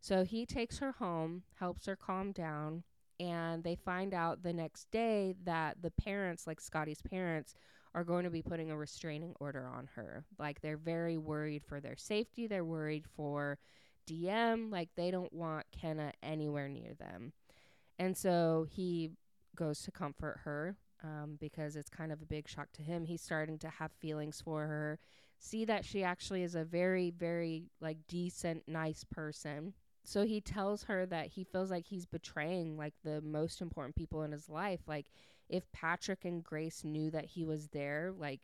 So 0.02 0.24
he 0.24 0.44
takes 0.44 0.80
her 0.80 0.92
home, 0.92 1.44
helps 1.58 1.86
her 1.86 1.96
calm 1.96 2.32
down, 2.32 2.82
and 3.18 3.64
they 3.64 3.76
find 3.76 4.12
out 4.14 4.42
the 4.42 4.52
next 4.52 4.90
day 4.90 5.34
that 5.44 5.82
the 5.82 5.90
parents, 5.90 6.46
like 6.46 6.60
Scotty's 6.60 7.02
parents, 7.02 7.54
are 7.94 8.04
going 8.04 8.24
to 8.24 8.30
be 8.30 8.42
putting 8.42 8.70
a 8.70 8.76
restraining 8.76 9.34
order 9.40 9.66
on 9.66 9.88
her. 9.94 10.24
Like 10.38 10.60
they're 10.60 10.76
very 10.76 11.16
worried 11.16 11.64
for 11.64 11.80
their 11.80 11.96
safety. 11.96 12.46
They're 12.46 12.64
worried 12.64 13.06
for 13.16 13.58
Diem. 14.06 14.70
Like 14.70 14.90
they 14.96 15.10
don't 15.10 15.32
want 15.32 15.66
Kenna 15.72 16.12
anywhere 16.22 16.68
near 16.68 16.92
them. 16.94 17.32
And 17.98 18.14
so 18.14 18.66
he 18.70 19.12
goes 19.56 19.80
to 19.82 19.90
comfort 19.90 20.40
her 20.44 20.76
um, 21.02 21.38
because 21.40 21.76
it's 21.76 21.88
kind 21.88 22.12
of 22.12 22.20
a 22.20 22.26
big 22.26 22.46
shock 22.48 22.70
to 22.74 22.82
him. 22.82 23.06
He's 23.06 23.22
starting 23.22 23.58
to 23.60 23.68
have 23.68 23.92
feelings 23.92 24.42
for 24.44 24.66
her, 24.66 24.98
see 25.38 25.64
that 25.64 25.86
she 25.86 26.04
actually 26.04 26.42
is 26.42 26.54
a 26.54 26.64
very, 26.64 27.10
very 27.10 27.70
like 27.80 27.96
decent, 28.08 28.64
nice 28.68 29.04
person 29.04 29.72
so 30.06 30.24
he 30.24 30.40
tells 30.40 30.84
her 30.84 31.06
that 31.06 31.26
he 31.26 31.44
feels 31.44 31.70
like 31.70 31.86
he's 31.86 32.06
betraying 32.06 32.76
like 32.76 32.94
the 33.04 33.20
most 33.22 33.60
important 33.60 33.94
people 33.94 34.22
in 34.22 34.32
his 34.32 34.48
life 34.48 34.80
like 34.86 35.06
if 35.48 35.70
patrick 35.72 36.24
and 36.24 36.42
grace 36.42 36.84
knew 36.84 37.10
that 37.10 37.24
he 37.24 37.44
was 37.44 37.68
there 37.68 38.12
like 38.18 38.40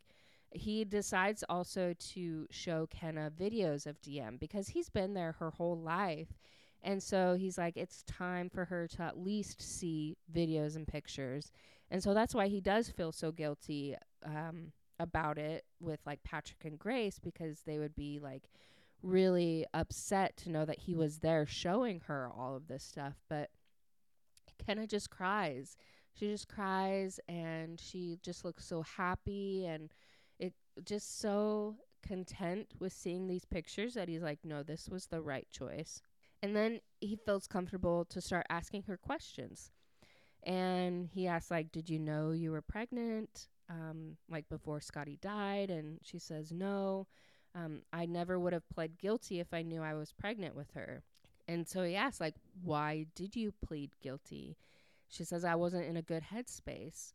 he 0.53 0.83
decides 0.85 1.43
also 1.49 1.93
to 1.99 2.47
show 2.51 2.87
kenna 2.87 3.31
videos 3.31 3.85
of 3.87 4.01
Diem 4.01 4.37
because 4.37 4.69
he's 4.69 4.89
been 4.89 5.13
there 5.13 5.33
her 5.33 5.51
whole 5.51 5.77
life. 5.77 6.29
And 6.81 7.01
so 7.01 7.35
he's 7.35 7.57
like 7.57 7.77
it's 7.77 8.03
time 8.03 8.49
for 8.49 8.65
her 8.65 8.87
to 8.89 9.03
at 9.03 9.17
least 9.17 9.61
see 9.61 10.17
videos 10.33 10.75
and 10.75 10.87
pictures. 10.87 11.51
And 11.89 12.03
so 12.03 12.13
that's 12.13 12.35
why 12.35 12.47
he 12.47 12.61
does 12.61 12.89
feel 12.89 13.11
so 13.11 13.31
guilty 13.31 13.95
um, 14.25 14.71
about 14.99 15.37
it 15.37 15.65
with 15.79 15.99
like 16.05 16.23
patrick 16.23 16.65
and 16.65 16.77
grace 16.77 17.19
because 17.19 17.61
they 17.61 17.79
would 17.79 17.95
be 17.95 18.19
like 18.19 18.43
really 19.03 19.65
upset 19.73 20.37
to 20.37 20.49
know 20.49 20.65
that 20.65 20.79
he 20.79 20.95
was 20.95 21.19
there 21.19 21.45
showing 21.45 21.99
her 22.07 22.29
all 22.35 22.55
of 22.55 22.67
this 22.67 22.83
stuff. 22.83 23.15
But 23.29 23.51
Kenna 24.65 24.87
just 24.87 25.09
cries. 25.09 25.75
She 26.13 26.27
just 26.27 26.47
cries 26.47 27.19
and 27.27 27.79
she 27.79 28.19
just 28.23 28.45
looks 28.45 28.65
so 28.65 28.83
happy 28.83 29.65
and 29.65 29.91
it 30.39 30.53
just 30.85 31.19
so 31.19 31.75
content 32.01 32.73
with 32.79 32.93
seeing 32.93 33.27
these 33.27 33.45
pictures 33.45 33.93
that 33.95 34.09
he's 34.09 34.21
like, 34.21 34.39
no, 34.43 34.63
this 34.63 34.87
was 34.89 35.07
the 35.07 35.21
right 35.21 35.47
choice. 35.51 36.01
And 36.41 36.55
then 36.55 36.81
he 36.99 37.15
feels 37.15 37.47
comfortable 37.47 38.05
to 38.05 38.21
start 38.21 38.45
asking 38.49 38.83
her 38.83 38.97
questions. 38.97 39.71
And 40.43 41.07
he 41.07 41.27
asks, 41.27 41.49
like, 41.49 41.71
did 41.71 41.89
you 41.89 41.99
know 41.99 42.31
you 42.31 42.51
were 42.51 42.61
pregnant? 42.61 43.47
Um, 43.69 44.17
like 44.29 44.49
before 44.49 44.81
Scotty 44.81 45.17
died? 45.21 45.69
And 45.69 45.99
she 46.03 46.19
says, 46.19 46.51
no. 46.51 47.07
Um, 47.55 47.81
I 47.91 48.05
never 48.05 48.39
would 48.39 48.53
have 48.53 48.67
pled 48.69 48.97
guilty 48.97 49.39
if 49.39 49.53
I 49.53 49.61
knew 49.61 49.81
I 49.81 49.93
was 49.93 50.11
pregnant 50.11 50.55
with 50.55 50.71
her. 50.71 51.03
And 51.47 51.67
so 51.67 51.83
he 51.83 51.95
asks, 51.95 52.21
like, 52.21 52.35
why 52.63 53.05
did 53.15 53.35
you 53.35 53.53
plead 53.65 53.91
guilty? 54.01 54.57
She 55.07 55.23
says, 55.23 55.45
I 55.45 55.55
wasn't 55.55 55.85
in 55.85 55.97
a 55.97 56.01
good 56.01 56.23
headspace. 56.33 57.13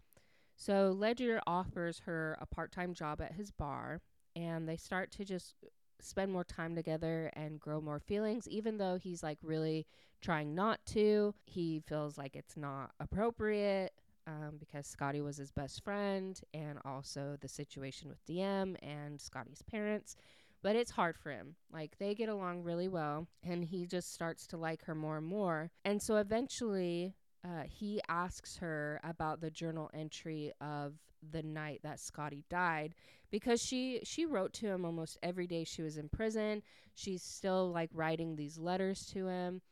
So 0.55 0.95
Ledger 0.97 1.41
offers 1.47 2.01
her 2.01 2.37
a 2.41 2.47
part 2.47 2.73
time 2.73 2.95
job 2.95 3.21
at 3.21 3.33
his 3.33 3.51
bar, 3.51 4.01
and 4.37 4.69
they 4.69 4.77
start 4.77 5.11
to 5.13 5.25
just 5.25 5.55
spend 6.01 6.33
more 6.33 6.45
time 6.45 6.75
together 6.75 7.31
and 7.35 7.59
grow 7.61 7.81
more 7.81 7.99
feelings, 7.99 8.49
even 8.49 8.79
though 8.79 8.97
he's 8.97 9.23
like 9.23 9.39
really 9.43 9.87
trying 10.21 10.55
not 10.55 10.81
to. 10.87 11.35
He 11.47 11.83
feels 11.87 12.19
like 12.19 12.37
it's 12.37 12.57
not 12.57 12.91
appropriate 13.01 13.93
um, 14.29 14.57
because 14.61 14.87
Scotty 14.87 15.21
was 15.21 15.39
his 15.39 15.51
best 15.51 15.83
friend, 15.83 16.39
and 16.53 16.79
also 16.85 17.37
the 17.41 17.49
situation 17.49 18.09
with 18.09 18.25
Diem 18.27 18.77
and 18.83 19.21
Scotty's 19.21 19.63
parents. 19.63 20.17
But 20.63 20.77
it's 20.77 20.91
hard 20.91 21.17
for 21.17 21.31
him. 21.31 21.55
Like 21.73 21.97
they 21.99 22.15
get 22.15 22.29
along 22.29 22.63
really 22.63 22.89
well, 22.89 23.27
and 23.43 23.65
he 23.65 23.87
just 23.87 24.13
starts 24.13 24.47
to 24.49 24.57
like 24.57 24.85
her 24.85 24.95
more 24.95 25.17
and 25.17 25.27
more. 25.27 25.71
And 25.85 26.03
so 26.03 26.17
eventually, 26.17 27.15
uh, 27.45 27.63
he 27.65 28.01
asks 28.09 28.59
her 28.59 29.01
about 29.03 29.41
the 29.41 29.51
journal 29.51 29.91
entry 29.95 30.53
of 30.61 30.95
the 31.31 31.43
night 31.43 31.81
that 31.83 31.99
Scotty 31.99 32.45
died 32.51 32.95
because 33.31 33.63
she 33.63 34.01
she 34.05 34.27
wrote 34.27 34.53
to 34.55 34.67
him 34.67 34.85
almost 34.85 35.19
every 35.23 35.47
day 35.47 35.65
she 35.65 35.83
was 35.83 35.97
in 35.97 36.09
prison. 36.09 36.63
She's 36.95 37.23
still 37.23 37.71
like 37.73 37.91
writing 37.95 38.37
these 38.37 38.59
letters 38.59 39.07
to 39.13 39.27
him 39.29 39.63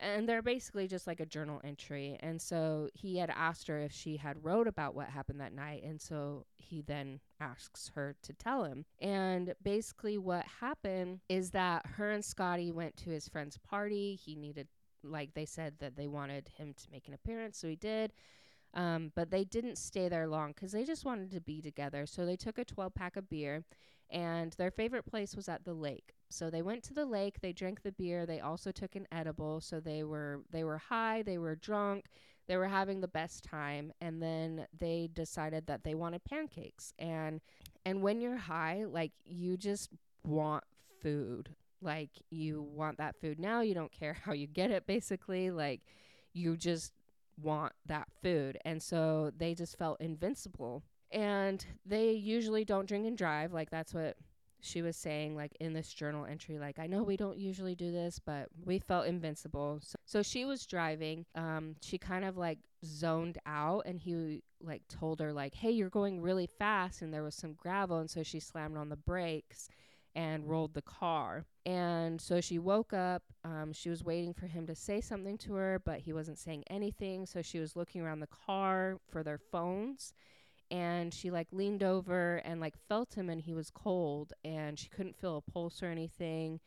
and 0.00 0.28
they're 0.28 0.42
basically 0.42 0.88
just 0.88 1.06
like 1.06 1.20
a 1.20 1.26
journal 1.26 1.60
entry. 1.62 2.16
And 2.20 2.40
so 2.40 2.88
he 2.94 3.18
had 3.18 3.30
asked 3.30 3.68
her 3.68 3.78
if 3.78 3.92
she 3.92 4.16
had 4.16 4.44
wrote 4.44 4.66
about 4.66 4.94
what 4.94 5.08
happened 5.08 5.40
that 5.40 5.52
night 5.52 5.82
and 5.82 6.00
so 6.00 6.46
he 6.56 6.82
then 6.82 7.20
asks 7.40 7.90
her 7.94 8.16
to 8.22 8.32
tell 8.32 8.64
him. 8.64 8.84
And 9.00 9.54
basically 9.62 10.18
what 10.18 10.44
happened 10.60 11.20
is 11.28 11.50
that 11.50 11.86
her 11.96 12.10
and 12.10 12.24
Scotty 12.24 12.70
went 12.70 12.96
to 12.98 13.10
his 13.10 13.28
friend's 13.28 13.58
party. 13.58 14.18
He 14.22 14.34
needed 14.34 14.68
like 15.02 15.34
they 15.34 15.46
said 15.46 15.74
that 15.78 15.96
they 15.96 16.06
wanted 16.06 16.48
him 16.56 16.74
to 16.74 16.90
make 16.90 17.08
an 17.08 17.14
appearance, 17.14 17.58
so 17.58 17.68
he 17.68 17.76
did. 17.76 18.12
Um, 18.72 19.12
but 19.16 19.30
they 19.30 19.44
didn't 19.44 19.78
stay 19.78 20.08
there 20.08 20.28
long 20.28 20.52
because 20.52 20.72
they 20.72 20.84
just 20.84 21.04
wanted 21.04 21.30
to 21.32 21.40
be 21.40 21.60
together. 21.60 22.06
So 22.06 22.24
they 22.24 22.36
took 22.36 22.58
a 22.58 22.64
12 22.64 22.94
pack 22.94 23.16
of 23.16 23.28
beer, 23.28 23.64
and 24.10 24.52
their 24.52 24.70
favorite 24.70 25.06
place 25.06 25.36
was 25.36 25.48
at 25.48 25.64
the 25.64 25.74
lake. 25.74 26.14
So 26.28 26.50
they 26.50 26.62
went 26.62 26.82
to 26.84 26.94
the 26.94 27.04
lake. 27.04 27.40
They 27.40 27.52
drank 27.52 27.82
the 27.82 27.92
beer. 27.92 28.26
They 28.26 28.40
also 28.40 28.70
took 28.70 28.94
an 28.94 29.06
edible. 29.10 29.60
So 29.60 29.80
they 29.80 30.04
were 30.04 30.42
they 30.50 30.64
were 30.64 30.78
high. 30.78 31.22
They 31.22 31.38
were 31.38 31.56
drunk. 31.56 32.06
They 32.46 32.56
were 32.56 32.68
having 32.68 33.00
the 33.00 33.08
best 33.08 33.44
time. 33.44 33.92
And 34.00 34.22
then 34.22 34.66
they 34.78 35.08
decided 35.12 35.66
that 35.66 35.84
they 35.84 35.94
wanted 35.94 36.24
pancakes. 36.24 36.92
And 36.98 37.40
and 37.84 38.02
when 38.02 38.20
you're 38.20 38.36
high, 38.36 38.84
like 38.84 39.12
you 39.24 39.56
just 39.56 39.90
want 40.24 40.64
food. 41.02 41.54
Like 41.82 42.10
you 42.30 42.62
want 42.62 42.98
that 42.98 43.16
food 43.20 43.38
now. 43.38 43.60
You 43.60 43.74
don't 43.74 43.92
care 43.92 44.14
how 44.24 44.32
you 44.32 44.46
get 44.46 44.70
it. 44.70 44.86
Basically, 44.86 45.50
like 45.50 45.80
you 46.32 46.56
just 46.56 46.92
want 47.42 47.72
that 47.86 48.08
food. 48.22 48.58
And 48.64 48.82
so 48.82 49.30
they 49.36 49.54
just 49.54 49.78
felt 49.78 50.00
invincible. 50.00 50.84
And 51.12 51.64
they 51.84 52.12
usually 52.12 52.64
don't 52.64 52.86
drink 52.86 53.06
and 53.06 53.18
drive. 53.18 53.52
Like 53.52 53.70
that's 53.70 53.92
what 53.94 54.16
she 54.62 54.82
was 54.82 54.96
saying 54.96 55.34
like 55.34 55.56
in 55.58 55.72
this 55.72 55.92
journal 55.92 56.26
entry 56.26 56.58
like 56.58 56.78
i 56.78 56.86
know 56.86 57.02
we 57.02 57.16
don't 57.16 57.38
usually 57.38 57.74
do 57.74 57.90
this 57.90 58.18
but 58.18 58.48
we 58.64 58.78
felt 58.78 59.06
invincible 59.06 59.80
so, 59.82 59.96
so 60.04 60.22
she 60.22 60.44
was 60.44 60.66
driving 60.66 61.24
um 61.34 61.74
she 61.80 61.96
kind 61.96 62.24
of 62.24 62.36
like 62.36 62.58
zoned 62.84 63.38
out 63.46 63.82
and 63.86 64.00
he 64.00 64.42
like 64.62 64.82
told 64.88 65.20
her 65.20 65.32
like 65.32 65.54
hey 65.54 65.70
you're 65.70 65.88
going 65.88 66.20
really 66.20 66.46
fast 66.46 67.02
and 67.02 67.12
there 67.12 67.22
was 67.22 67.34
some 67.34 67.54
gravel 67.54 67.98
and 67.98 68.10
so 68.10 68.22
she 68.22 68.38
slammed 68.38 68.76
on 68.76 68.88
the 68.90 68.96
brakes 68.96 69.68
and 70.14 70.48
rolled 70.48 70.74
the 70.74 70.82
car. 70.82 71.46
And 71.64 72.20
so 72.20 72.40
she 72.40 72.58
woke 72.58 72.92
up. 72.92 73.22
Um, 73.44 73.72
she 73.72 73.88
was 73.88 74.02
waiting 74.02 74.34
for 74.34 74.46
him 74.46 74.66
to 74.66 74.74
say 74.74 75.00
something 75.00 75.38
to 75.38 75.54
her, 75.54 75.80
but 75.84 76.00
he 76.00 76.12
wasn't 76.12 76.38
saying 76.38 76.64
anything. 76.68 77.26
So 77.26 77.42
she 77.42 77.58
was 77.58 77.76
looking 77.76 78.00
around 78.00 78.20
the 78.20 78.26
car 78.26 78.98
for 79.08 79.22
their 79.22 79.38
phones. 79.38 80.12
And 80.70 81.12
she 81.12 81.30
like 81.30 81.48
leaned 81.52 81.82
over 81.82 82.36
and 82.44 82.60
like 82.60 82.76
felt 82.88 83.14
him, 83.14 83.28
and 83.28 83.40
he 83.40 83.54
was 83.54 83.70
cold, 83.70 84.32
and 84.44 84.78
she 84.78 84.88
couldn't 84.88 85.16
feel 85.16 85.36
a 85.36 85.50
pulse 85.50 85.82
or 85.82 85.86
anything. 85.86 86.60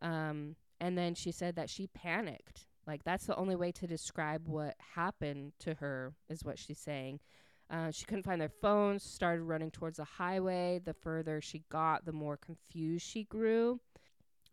Um, 0.00 0.56
and 0.80 0.96
then 0.96 1.14
she 1.14 1.32
said 1.32 1.56
that 1.56 1.70
she 1.70 1.86
panicked. 1.86 2.66
Like 2.86 3.04
that's 3.04 3.26
the 3.26 3.36
only 3.36 3.54
way 3.54 3.70
to 3.72 3.86
describe 3.86 4.48
what 4.48 4.74
happened 4.94 5.52
to 5.60 5.74
her, 5.74 6.14
is 6.28 6.44
what 6.44 6.58
she's 6.58 6.78
saying. 6.78 7.20
Uh, 7.70 7.90
she 7.90 8.04
couldn't 8.04 8.24
find 8.24 8.40
their 8.40 8.48
phones, 8.48 9.02
started 9.02 9.42
running 9.42 9.70
towards 9.70 9.96
the 9.96 10.04
highway. 10.04 10.80
The 10.84 10.92
further 10.94 11.40
she 11.40 11.62
got, 11.70 12.04
the 12.04 12.12
more 12.12 12.36
confused 12.36 13.06
she 13.06 13.24
grew. 13.24 13.80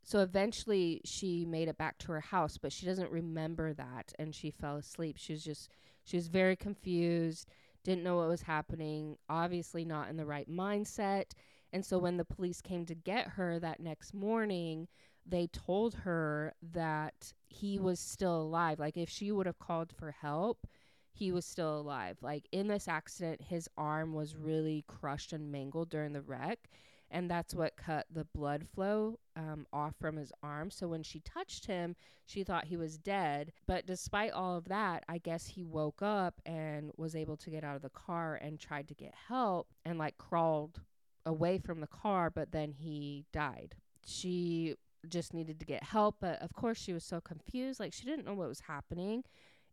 So 0.04 0.22
eventually 0.22 1.02
she 1.04 1.46
made 1.46 1.68
it 1.68 1.78
back 1.78 1.98
to 2.00 2.12
her 2.14 2.22
house, 2.22 2.58
but 2.58 2.72
she 2.72 2.86
doesn't 2.86 3.12
remember 3.12 3.74
that 3.74 4.14
and 4.18 4.34
she 4.34 4.52
fell 4.52 4.78
asleep. 4.78 5.18
She 5.20 5.34
was 5.34 5.44
just, 5.44 5.70
she 6.06 6.16
was 6.16 6.28
very 6.28 6.56
confused, 6.56 7.48
didn't 7.84 8.04
know 8.04 8.18
what 8.18 8.28
was 8.28 8.42
happening, 8.42 9.18
obviously 9.30 9.86
not 9.86 10.10
in 10.10 10.18
the 10.18 10.26
right 10.26 10.50
mindset. 10.50 11.32
And 11.72 11.86
so 11.86 11.98
when 11.98 12.18
the 12.18 12.26
police 12.26 12.62
came 12.62 12.86
to 12.86 12.96
get 12.96 13.30
her 13.30 13.60
that 13.60 13.80
next 13.80 14.14
morning, 14.14 14.88
they 15.26 15.48
told 15.48 15.94
her 15.94 16.54
that 16.74 17.34
he 17.48 17.80
was 17.80 18.00
still 18.00 18.42
alive. 18.42 18.80
Like 18.80 18.98
if 18.98 19.10
she 19.10 19.32
would 19.32 19.46
have 19.46 19.60
called 19.60 19.94
for 19.94 20.12
help, 20.12 20.68
he 21.12 21.32
was 21.32 21.46
still 21.46 21.80
alive. 21.80 22.18
Like 22.22 22.48
in 22.52 22.68
this 22.68 22.88
accident, 22.88 23.42
his 23.42 23.70
arm 23.78 24.14
was 24.14 24.36
really 24.36 24.84
crushed 24.88 25.34
and 25.34 25.52
mangled 25.52 25.90
during 25.90 26.14
the 26.14 26.22
wreck. 26.22 26.70
And 27.12 27.30
that's 27.30 27.56
what 27.56 27.76
cut 27.76 28.06
the 28.12 28.26
blood 28.26 28.68
flow 28.74 29.20
um, 29.36 29.66
off 29.74 29.96
from 30.00 30.16
his 30.18 30.32
arm. 30.44 30.70
So 30.70 30.88
when 30.88 31.02
she 31.04 31.20
touched 31.22 31.66
him, 31.66 31.96
she 32.26 32.44
thought 32.44 32.66
he 32.66 32.78
was 32.78 32.98
dead. 32.98 33.52
But 33.66 33.88
despite 33.88 34.32
all 34.32 34.56
of 34.56 34.66
that, 34.66 35.04
I 35.10 35.18
guess 35.18 35.48
he 35.48 35.64
woke 35.64 36.02
up 36.02 36.40
and 36.46 36.92
was 36.98 37.16
able 37.16 37.38
to 37.38 37.50
get 37.50 37.64
out 37.64 37.76
of 37.76 37.82
the 37.82 37.90
car 37.90 38.36
and 38.36 38.60
tried 38.60 38.88
to 38.90 38.94
get 38.94 39.14
help 39.28 39.70
and 39.86 39.98
like 39.98 40.18
crawled 40.18 40.82
away 41.26 41.58
from 41.58 41.82
the 41.82 41.88
car, 41.88 42.30
but 42.30 42.52
then 42.52 42.72
he 42.72 43.26
died. 43.32 43.76
She 44.06 44.76
just 45.08 45.34
needed 45.34 45.60
to 45.60 45.66
get 45.66 45.84
help. 45.84 46.18
But 46.20 46.42
of 46.42 46.54
course, 46.54 46.78
she 46.78 46.94
was 46.94 47.04
so 47.04 47.22
confused. 47.22 47.80
Like 47.80 47.94
she 47.94 48.06
didn't 48.06 48.26
know 48.26 48.34
what 48.34 48.50
was 48.50 48.62
happening. 48.62 49.24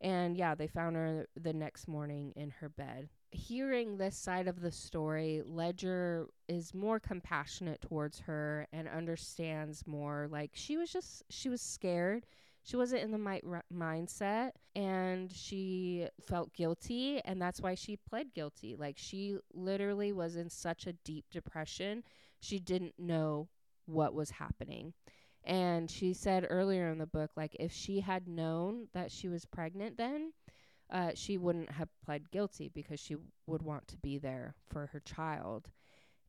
And 0.00 0.36
yeah, 0.36 0.54
they 0.54 0.66
found 0.66 0.96
her 0.96 1.26
the 1.40 1.52
next 1.52 1.88
morning 1.88 2.32
in 2.36 2.50
her 2.60 2.68
bed. 2.68 3.08
Hearing 3.36 3.98
this 3.98 4.16
side 4.16 4.48
of 4.48 4.62
the 4.62 4.72
story, 4.72 5.42
Ledger 5.44 6.26
is 6.48 6.72
more 6.72 6.98
compassionate 6.98 7.82
towards 7.82 8.20
her 8.20 8.66
and 8.72 8.88
understands 8.88 9.86
more. 9.86 10.26
Like 10.30 10.52
she 10.54 10.78
was 10.78 10.90
just, 10.90 11.22
she 11.28 11.50
was 11.50 11.60
scared. 11.60 12.24
She 12.62 12.76
wasn't 12.76 13.02
in 13.02 13.12
the 13.12 13.18
mi- 13.18 13.42
mindset 13.72 14.52
and 14.74 15.30
she 15.30 16.08
felt 16.20 16.54
guilty. 16.54 17.20
And 17.24 17.40
that's 17.40 17.60
why 17.60 17.74
she 17.74 17.96
pled 17.96 18.32
guilty. 18.32 18.74
Like 18.74 18.96
she 18.96 19.36
literally 19.52 20.12
was 20.12 20.36
in 20.36 20.48
such 20.48 20.86
a 20.86 20.94
deep 20.94 21.26
depression. 21.30 22.04
She 22.40 22.58
didn't 22.58 22.94
know 22.98 23.48
what 23.84 24.14
was 24.14 24.30
happening. 24.30 24.94
And 25.44 25.90
she 25.90 26.14
said 26.14 26.46
earlier 26.48 26.88
in 26.88 26.98
the 26.98 27.06
book, 27.06 27.30
like, 27.36 27.54
if 27.60 27.70
she 27.70 28.00
had 28.00 28.26
known 28.26 28.88
that 28.94 29.12
she 29.12 29.28
was 29.28 29.44
pregnant 29.44 29.96
then, 29.96 30.32
uh, 30.90 31.10
she 31.14 31.36
wouldn't 31.38 31.70
have 31.72 31.88
pled 32.04 32.30
guilty 32.30 32.70
because 32.72 33.00
she 33.00 33.16
would 33.46 33.62
want 33.62 33.88
to 33.88 33.96
be 33.96 34.18
there 34.18 34.54
for 34.68 34.86
her 34.86 35.00
child. 35.00 35.70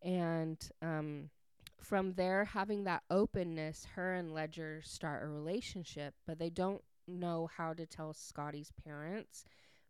And 0.01 0.57
um, 0.81 1.29
from 1.79 2.13
there, 2.13 2.45
having 2.45 2.83
that 2.85 3.03
openness, 3.09 3.85
her 3.95 4.13
and 4.13 4.33
Ledger 4.33 4.81
start 4.83 5.23
a 5.23 5.27
relationship, 5.27 6.15
but 6.25 6.39
they 6.39 6.49
don't 6.49 6.81
know 7.07 7.49
how 7.55 7.73
to 7.73 7.85
tell 7.85 8.13
Scotty's 8.13 8.71
parents 8.83 9.45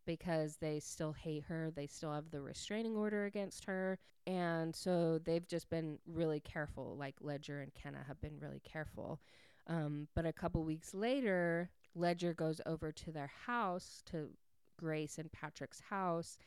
because 0.05 0.57
they 0.57 0.79
still 0.79 1.11
hate 1.13 1.43
her. 1.43 1.71
They 1.75 1.87
still 1.87 2.13
have 2.13 2.31
the 2.31 2.41
restraining 2.41 2.95
order 2.95 3.25
against 3.25 3.65
her. 3.65 3.99
And 4.25 4.75
so 4.75 5.19
they've 5.19 5.47
just 5.47 5.69
been 5.69 5.99
really 6.07 6.39
careful, 6.39 6.95
like 6.97 7.15
Ledger 7.21 7.61
and 7.61 7.73
Kenna 7.73 8.03
have 8.07 8.19
been 8.21 8.39
really 8.39 8.61
careful. 8.63 9.19
Um, 9.67 10.07
but 10.15 10.25
a 10.25 10.33
couple 10.33 10.63
weeks 10.63 10.93
later, 10.93 11.69
Ledger 11.93 12.33
goes 12.33 12.61
over 12.65 12.91
to 12.91 13.11
their 13.11 13.31
house, 13.45 14.01
to 14.11 14.29
Grace 14.77 15.17
and 15.17 15.31
Patrick's 15.31 15.81
house, 15.89 16.37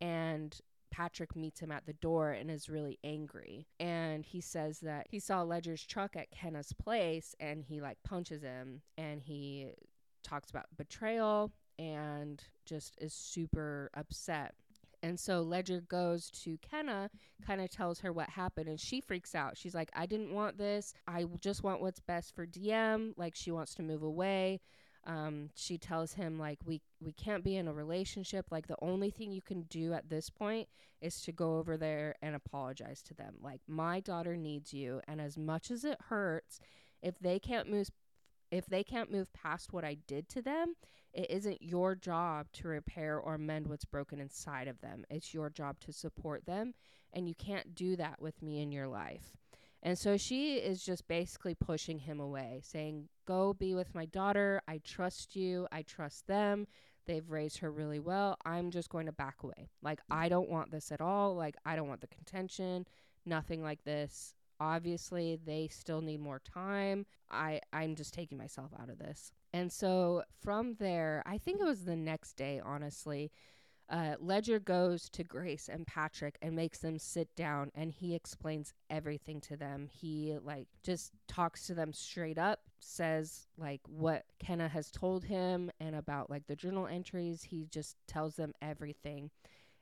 and 0.00 0.60
Patrick 0.90 1.36
meets 1.36 1.60
him 1.60 1.70
at 1.70 1.86
the 1.86 1.92
door 1.94 2.32
and 2.32 2.50
is 2.50 2.68
really 2.68 2.98
angry. 3.04 3.66
And 3.78 4.24
he 4.24 4.40
says 4.40 4.80
that 4.80 5.06
he 5.10 5.18
saw 5.18 5.42
Ledger's 5.42 5.84
truck 5.84 6.16
at 6.16 6.30
Kenna's 6.30 6.72
place 6.72 7.34
and 7.40 7.62
he 7.62 7.80
like 7.80 7.98
punches 8.04 8.42
him 8.42 8.80
and 8.96 9.20
he 9.20 9.68
talks 10.22 10.50
about 10.50 10.66
betrayal 10.76 11.52
and 11.78 12.42
just 12.64 12.96
is 13.00 13.12
super 13.12 13.90
upset. 13.94 14.54
And 15.02 15.18
so 15.18 15.42
Ledger 15.42 15.80
goes 15.80 16.28
to 16.42 16.58
Kenna, 16.58 17.10
kind 17.46 17.60
of 17.60 17.70
tells 17.70 18.00
her 18.00 18.12
what 18.12 18.30
happened, 18.30 18.68
and 18.68 18.80
she 18.80 19.00
freaks 19.00 19.32
out. 19.32 19.56
She's 19.56 19.74
like, 19.74 19.90
I 19.94 20.06
didn't 20.06 20.34
want 20.34 20.58
this. 20.58 20.92
I 21.06 21.24
just 21.40 21.62
want 21.62 21.80
what's 21.80 22.00
best 22.00 22.34
for 22.34 22.46
Diem. 22.46 23.14
Like, 23.16 23.36
she 23.36 23.52
wants 23.52 23.76
to 23.76 23.84
move 23.84 24.02
away. 24.02 24.60
Um, 25.08 25.48
she 25.54 25.78
tells 25.78 26.12
him 26.12 26.38
like 26.38 26.58
we 26.66 26.82
we 27.00 27.12
can't 27.12 27.42
be 27.42 27.56
in 27.56 27.66
a 27.66 27.72
relationship. 27.72 28.46
Like 28.50 28.66
the 28.66 28.76
only 28.82 29.10
thing 29.10 29.32
you 29.32 29.40
can 29.40 29.62
do 29.62 29.94
at 29.94 30.10
this 30.10 30.28
point 30.28 30.68
is 31.00 31.22
to 31.22 31.32
go 31.32 31.56
over 31.56 31.78
there 31.78 32.14
and 32.20 32.36
apologize 32.36 33.02
to 33.04 33.14
them. 33.14 33.36
Like 33.40 33.62
my 33.66 34.00
daughter 34.00 34.36
needs 34.36 34.74
you, 34.74 35.00
and 35.08 35.20
as 35.20 35.38
much 35.38 35.70
as 35.70 35.84
it 35.84 35.98
hurts, 36.08 36.60
if 37.02 37.18
they 37.18 37.38
can't 37.38 37.70
move 37.70 37.88
if 38.50 38.66
they 38.66 38.84
can't 38.84 39.10
move 39.10 39.32
past 39.32 39.72
what 39.72 39.84
I 39.84 39.96
did 40.06 40.28
to 40.30 40.42
them, 40.42 40.74
it 41.12 41.30
isn't 41.30 41.62
your 41.62 41.94
job 41.94 42.46
to 42.52 42.68
repair 42.68 43.18
or 43.18 43.38
mend 43.38 43.66
what's 43.66 43.84
broken 43.84 44.20
inside 44.20 44.68
of 44.68 44.80
them. 44.80 45.04
It's 45.10 45.34
your 45.34 45.50
job 45.50 45.80
to 45.80 45.92
support 45.92 46.46
them, 46.46 46.74
and 47.12 47.28
you 47.28 47.34
can't 47.34 47.74
do 47.74 47.96
that 47.96 48.20
with 48.20 48.42
me 48.42 48.60
in 48.60 48.72
your 48.72 48.88
life. 48.88 49.36
And 49.82 49.98
so 49.98 50.16
she 50.16 50.56
is 50.56 50.82
just 50.82 51.06
basically 51.08 51.54
pushing 51.54 52.00
him 52.00 52.20
away, 52.20 52.60
saying, 52.64 53.08
Go 53.28 53.52
be 53.52 53.74
with 53.74 53.94
my 53.94 54.06
daughter. 54.06 54.62
I 54.66 54.80
trust 54.82 55.36
you. 55.36 55.68
I 55.70 55.82
trust 55.82 56.26
them. 56.26 56.66
They've 57.04 57.30
raised 57.30 57.58
her 57.58 57.70
really 57.70 58.00
well. 58.00 58.38
I'm 58.46 58.70
just 58.70 58.88
going 58.88 59.04
to 59.04 59.12
back 59.12 59.42
away. 59.42 59.68
Like, 59.82 60.00
I 60.10 60.30
don't 60.30 60.48
want 60.48 60.70
this 60.70 60.90
at 60.90 61.02
all. 61.02 61.36
Like, 61.36 61.54
I 61.66 61.76
don't 61.76 61.88
want 61.88 62.00
the 62.00 62.06
contention. 62.06 62.86
Nothing 63.26 63.62
like 63.62 63.84
this. 63.84 64.32
Obviously, 64.60 65.38
they 65.44 65.68
still 65.70 66.00
need 66.00 66.20
more 66.20 66.40
time. 66.40 67.04
I, 67.30 67.60
I'm 67.70 67.96
just 67.96 68.14
taking 68.14 68.38
myself 68.38 68.70
out 68.80 68.88
of 68.88 68.98
this. 68.98 69.30
And 69.52 69.70
so 69.70 70.22
from 70.42 70.76
there, 70.78 71.22
I 71.26 71.36
think 71.36 71.60
it 71.60 71.66
was 71.66 71.84
the 71.84 71.96
next 71.96 72.32
day, 72.32 72.62
honestly, 72.64 73.30
uh, 73.90 74.14
Ledger 74.20 74.58
goes 74.58 75.08
to 75.10 75.24
Grace 75.24 75.68
and 75.68 75.86
Patrick 75.86 76.38
and 76.42 76.54
makes 76.54 76.78
them 76.78 76.98
sit 76.98 77.34
down 77.36 77.70
and 77.74 77.92
he 77.92 78.14
explains 78.14 78.74
everything 78.90 79.40
to 79.42 79.56
them. 79.56 79.88
He 79.90 80.36
like 80.42 80.68
just 80.82 81.12
talks 81.26 81.66
to 81.66 81.74
them 81.74 81.92
straight 81.92 82.38
up, 82.38 82.60
says 82.80 83.46
like 83.56 83.80
what 83.86 84.24
Kenna 84.38 84.68
has 84.68 84.90
told 84.90 85.24
him 85.24 85.70
and 85.80 85.94
about 85.94 86.30
like 86.30 86.46
the 86.46 86.56
journal 86.56 86.86
entries. 86.86 87.42
He 87.42 87.66
just 87.70 87.96
tells 88.06 88.36
them 88.36 88.54
everything 88.62 89.30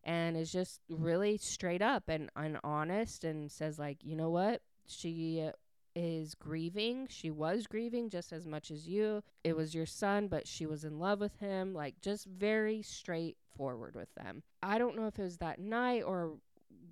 and 0.04 0.36
is 0.36 0.52
just 0.52 0.80
really 0.88 1.36
straight 1.36 1.82
up 1.82 2.08
and, 2.08 2.30
and 2.36 2.58
honest 2.62 3.24
and 3.24 3.50
says 3.50 3.78
like, 3.78 3.98
you 4.02 4.16
know 4.16 4.30
what? 4.30 4.62
She 4.86 5.42
uh, 5.46 5.52
is 5.96 6.34
grieving. 6.34 7.08
She 7.10 7.30
was 7.30 7.66
grieving 7.66 8.10
just 8.10 8.32
as 8.32 8.46
much 8.46 8.70
as 8.70 8.86
you. 8.86 9.22
It 9.42 9.56
was 9.56 9.74
your 9.74 9.86
son, 9.86 10.28
but 10.28 10.46
she 10.46 10.66
was 10.66 10.84
in 10.84 11.00
love 11.00 11.20
with 11.20 11.36
him. 11.38 11.74
Like, 11.74 12.00
just 12.02 12.26
very 12.26 12.82
straightforward 12.82 13.96
with 13.96 14.14
them. 14.14 14.42
I 14.62 14.78
don't 14.78 14.94
know 14.94 15.06
if 15.06 15.18
it 15.18 15.22
was 15.22 15.38
that 15.38 15.58
night 15.58 16.02
or 16.02 16.34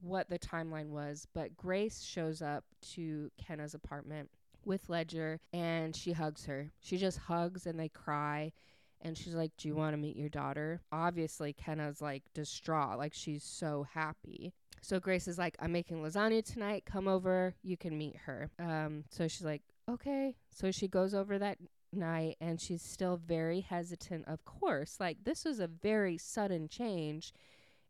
what 0.00 0.28
the 0.28 0.38
timeline 0.38 0.88
was, 0.88 1.26
but 1.34 1.56
Grace 1.56 2.02
shows 2.02 2.42
up 2.42 2.64
to 2.94 3.30
Kenna's 3.38 3.74
apartment 3.74 4.30
with 4.66 4.88
Ledger 4.88 5.40
and 5.52 5.94
she 5.94 6.12
hugs 6.12 6.44
her. 6.46 6.70
She 6.80 6.96
just 6.96 7.18
hugs 7.18 7.66
and 7.66 7.78
they 7.78 7.88
cry. 7.88 8.52
And 9.00 9.18
she's 9.18 9.34
like, 9.34 9.52
Do 9.58 9.68
you 9.68 9.76
want 9.76 9.92
to 9.92 9.98
meet 9.98 10.16
your 10.16 10.30
daughter? 10.30 10.80
Obviously, 10.90 11.52
Kenna's 11.52 12.00
like 12.00 12.22
distraught. 12.32 12.98
Like, 12.98 13.12
she's 13.14 13.44
so 13.44 13.86
happy. 13.92 14.54
So 14.80 15.00
Grace 15.00 15.28
is 15.28 15.38
like, 15.38 15.56
I'm 15.60 15.72
making 15.72 16.02
lasagna 16.02 16.44
tonight. 16.44 16.84
Come 16.84 17.08
over. 17.08 17.54
You 17.62 17.76
can 17.76 17.96
meet 17.96 18.16
her. 18.26 18.50
Um, 18.58 19.04
so 19.10 19.28
she's 19.28 19.44
like, 19.44 19.62
okay. 19.90 20.36
So 20.50 20.70
she 20.70 20.88
goes 20.88 21.14
over 21.14 21.38
that 21.38 21.58
night 21.92 22.36
and 22.40 22.60
she's 22.60 22.82
still 22.82 23.16
very 23.16 23.60
hesitant, 23.60 24.26
of 24.26 24.44
course. 24.44 24.96
Like, 25.00 25.24
this 25.24 25.44
was 25.44 25.60
a 25.60 25.66
very 25.66 26.18
sudden 26.18 26.68
change. 26.68 27.32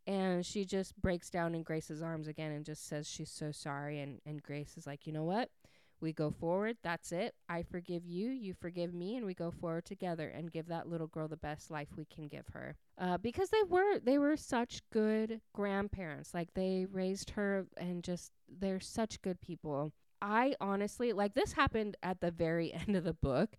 And 0.06 0.44
she 0.44 0.64
just 0.64 1.00
breaks 1.00 1.30
down 1.30 1.54
in 1.54 1.62
Grace's 1.62 2.02
arms 2.02 2.28
again 2.28 2.52
and 2.52 2.64
just 2.64 2.86
says 2.86 3.08
she's 3.08 3.30
so 3.30 3.50
sorry. 3.52 4.00
And, 4.00 4.20
and 4.26 4.42
Grace 4.42 4.76
is 4.76 4.86
like, 4.86 5.06
you 5.06 5.12
know 5.12 5.24
what? 5.24 5.48
We 6.00 6.12
go 6.12 6.30
forward. 6.30 6.76
That's 6.82 7.12
it. 7.12 7.34
I 7.48 7.62
forgive 7.62 8.06
you. 8.06 8.30
You 8.30 8.54
forgive 8.54 8.92
me. 8.92 9.16
And 9.16 9.26
we 9.26 9.34
go 9.34 9.50
forward 9.50 9.84
together 9.84 10.28
and 10.28 10.52
give 10.52 10.68
that 10.68 10.88
little 10.88 11.06
girl 11.06 11.28
the 11.28 11.36
best 11.36 11.70
life 11.70 11.88
we 11.96 12.04
can 12.04 12.28
give 12.28 12.46
her. 12.52 12.76
Uh, 12.98 13.18
because 13.18 13.50
they 13.50 13.62
were 13.68 13.98
they 13.98 14.18
were 14.18 14.36
such 14.36 14.82
good 14.92 15.40
grandparents. 15.54 16.34
Like 16.34 16.54
they 16.54 16.86
raised 16.90 17.30
her 17.30 17.66
and 17.76 18.04
just 18.04 18.32
they're 18.48 18.80
such 18.80 19.22
good 19.22 19.40
people. 19.40 19.92
I 20.20 20.54
honestly 20.60 21.12
like 21.12 21.34
this 21.34 21.52
happened 21.52 21.96
at 22.02 22.20
the 22.20 22.30
very 22.30 22.72
end 22.86 22.96
of 22.96 23.04
the 23.04 23.14
book. 23.14 23.50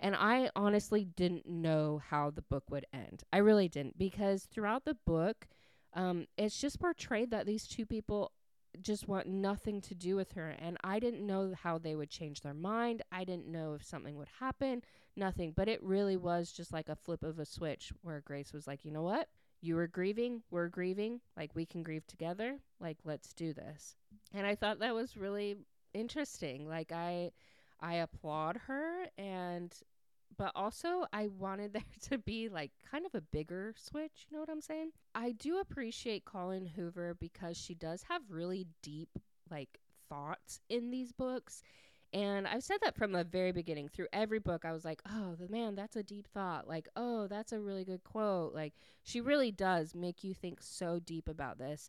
And 0.00 0.16
I 0.16 0.50
honestly 0.56 1.04
didn't 1.04 1.46
know 1.46 2.02
how 2.08 2.30
the 2.30 2.42
book 2.42 2.64
would 2.70 2.86
end. 2.92 3.22
I 3.32 3.36
really 3.36 3.68
didn't 3.68 3.98
because 3.98 4.48
throughout 4.50 4.84
the 4.84 4.96
book, 5.06 5.46
um, 5.94 6.26
it's 6.36 6.60
just 6.60 6.80
portrayed 6.80 7.30
that 7.30 7.46
these 7.46 7.68
two 7.68 7.86
people 7.86 8.32
just 8.80 9.08
want 9.08 9.26
nothing 9.26 9.80
to 9.82 9.94
do 9.94 10.16
with 10.16 10.32
her. 10.32 10.54
And 10.58 10.76
I 10.82 10.98
didn't 10.98 11.26
know 11.26 11.52
how 11.62 11.78
they 11.78 11.94
would 11.94 12.10
change 12.10 12.40
their 12.40 12.54
mind. 12.54 13.02
I 13.12 13.24
didn't 13.24 13.46
know 13.46 13.74
if 13.74 13.84
something 13.84 14.16
would 14.16 14.28
happen, 14.40 14.82
nothing. 15.16 15.52
But 15.54 15.68
it 15.68 15.82
really 15.82 16.16
was 16.16 16.52
just 16.52 16.72
like 16.72 16.88
a 16.88 16.96
flip 16.96 17.22
of 17.22 17.38
a 17.38 17.44
switch 17.44 17.92
where 18.02 18.20
Grace 18.20 18.52
was 18.52 18.66
like, 18.66 18.84
you 18.84 18.90
know 18.90 19.02
what? 19.02 19.28
You 19.60 19.76
were 19.76 19.86
grieving, 19.86 20.42
we're 20.50 20.68
grieving. 20.68 21.20
Like, 21.36 21.54
we 21.54 21.66
can 21.66 21.82
grieve 21.82 22.06
together. 22.06 22.58
Like, 22.80 22.98
let's 23.04 23.32
do 23.32 23.52
this. 23.52 23.96
And 24.34 24.46
I 24.46 24.54
thought 24.54 24.80
that 24.80 24.94
was 24.94 25.16
really 25.16 25.56
interesting. 25.94 26.68
Like, 26.68 26.92
I. 26.92 27.32
I 27.84 27.94
applaud 27.94 28.58
her 28.68 29.06
and 29.18 29.74
but 30.42 30.50
also 30.56 31.04
I 31.12 31.28
wanted 31.28 31.72
there 31.72 31.84
to 32.10 32.18
be 32.18 32.48
like 32.48 32.72
kind 32.90 33.06
of 33.06 33.14
a 33.14 33.20
bigger 33.20 33.74
switch, 33.76 34.26
you 34.28 34.34
know 34.34 34.40
what 34.40 34.50
I'm 34.50 34.60
saying? 34.60 34.90
I 35.14 35.30
do 35.30 35.60
appreciate 35.60 36.24
Colleen 36.24 36.66
Hoover 36.66 37.14
because 37.14 37.56
she 37.56 37.76
does 37.76 38.02
have 38.08 38.22
really 38.28 38.66
deep 38.82 39.20
like 39.52 39.78
thoughts 40.08 40.58
in 40.68 40.90
these 40.90 41.12
books. 41.12 41.62
And 42.12 42.48
I've 42.48 42.64
said 42.64 42.78
that 42.82 42.96
from 42.96 43.12
the 43.12 43.22
very 43.22 43.52
beginning. 43.52 43.88
Through 43.88 44.08
every 44.12 44.40
book, 44.40 44.64
I 44.64 44.72
was 44.72 44.84
like, 44.84 45.00
oh, 45.08 45.36
the 45.38 45.48
man, 45.48 45.76
that's 45.76 45.94
a 45.94 46.02
deep 46.02 46.26
thought. 46.34 46.66
Like, 46.66 46.88
oh, 46.96 47.28
that's 47.28 47.52
a 47.52 47.60
really 47.60 47.84
good 47.84 48.02
quote. 48.02 48.52
Like, 48.52 48.74
she 49.04 49.20
really 49.20 49.52
does 49.52 49.94
make 49.94 50.24
you 50.24 50.34
think 50.34 50.58
so 50.60 50.98
deep 50.98 51.28
about 51.28 51.58
this. 51.58 51.88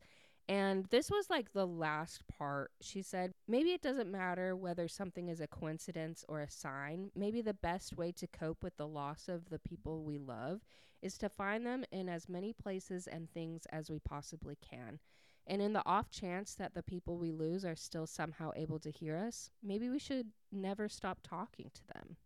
And 0.49 0.85
this 0.87 1.09
was 1.09 1.29
like 1.29 1.53
the 1.53 1.65
last 1.65 2.27
part. 2.27 2.71
She 2.81 3.01
said, 3.01 3.33
maybe 3.47 3.69
it 3.69 3.81
doesn't 3.81 4.11
matter 4.11 4.55
whether 4.55 4.87
something 4.87 5.29
is 5.29 5.39
a 5.39 5.47
coincidence 5.47 6.25
or 6.27 6.41
a 6.41 6.49
sign. 6.49 7.11
Maybe 7.15 7.41
the 7.41 7.53
best 7.53 7.95
way 7.95 8.11
to 8.13 8.27
cope 8.27 8.61
with 8.61 8.75
the 8.75 8.87
loss 8.87 9.29
of 9.29 9.49
the 9.49 9.59
people 9.59 10.03
we 10.03 10.17
love 10.17 10.61
is 11.01 11.17
to 11.19 11.29
find 11.29 11.65
them 11.65 11.85
in 11.91 12.09
as 12.09 12.27
many 12.27 12.51
places 12.51 13.07
and 13.07 13.31
things 13.31 13.65
as 13.71 13.89
we 13.89 13.99
possibly 13.99 14.57
can. 14.69 14.99
And 15.47 15.61
in 15.61 15.73
the 15.73 15.85
off 15.85 16.09
chance 16.09 16.55
that 16.55 16.73
the 16.73 16.83
people 16.83 17.17
we 17.17 17.31
lose 17.31 17.65
are 17.65 17.75
still 17.75 18.07
somehow 18.07 18.51
able 18.55 18.79
to 18.79 18.91
hear 18.91 19.17
us, 19.17 19.49
maybe 19.61 19.89
we 19.89 19.99
should 19.99 20.27
never 20.51 20.87
stop 20.87 21.19
talking 21.23 21.71
to 21.73 21.87
them. 21.93 22.17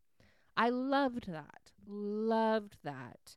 I 0.56 0.70
loved 0.70 1.28
that. 1.32 1.72
Loved 1.88 2.78
that. 2.84 3.36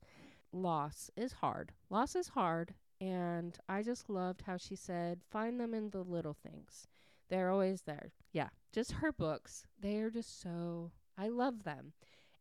Loss 0.53 1.11
is 1.17 1.35
hard. 1.35 1.73
Loss 1.91 2.17
is 2.17 2.29
hard, 2.29 2.75
and 3.01 3.57
I 3.69 3.83
just 3.83 4.11
loved 4.11 4.43
how 4.43 4.57
she 4.57 4.77
said, 4.77 5.21
find 5.31 5.59
them 5.59 5.75
in 5.75 5.91
the 5.91 6.03
little 6.03 6.35
things. 6.35 6.87
They're 7.29 7.51
always 7.51 7.83
there. 7.83 8.13
Yeah, 8.33 8.49
just 8.73 8.93
her 8.93 9.13
books. 9.13 9.65
They're 9.81 10.11
just 10.11 10.41
so, 10.41 10.91
I 11.17 11.29
love 11.29 11.65
them. 11.65 11.93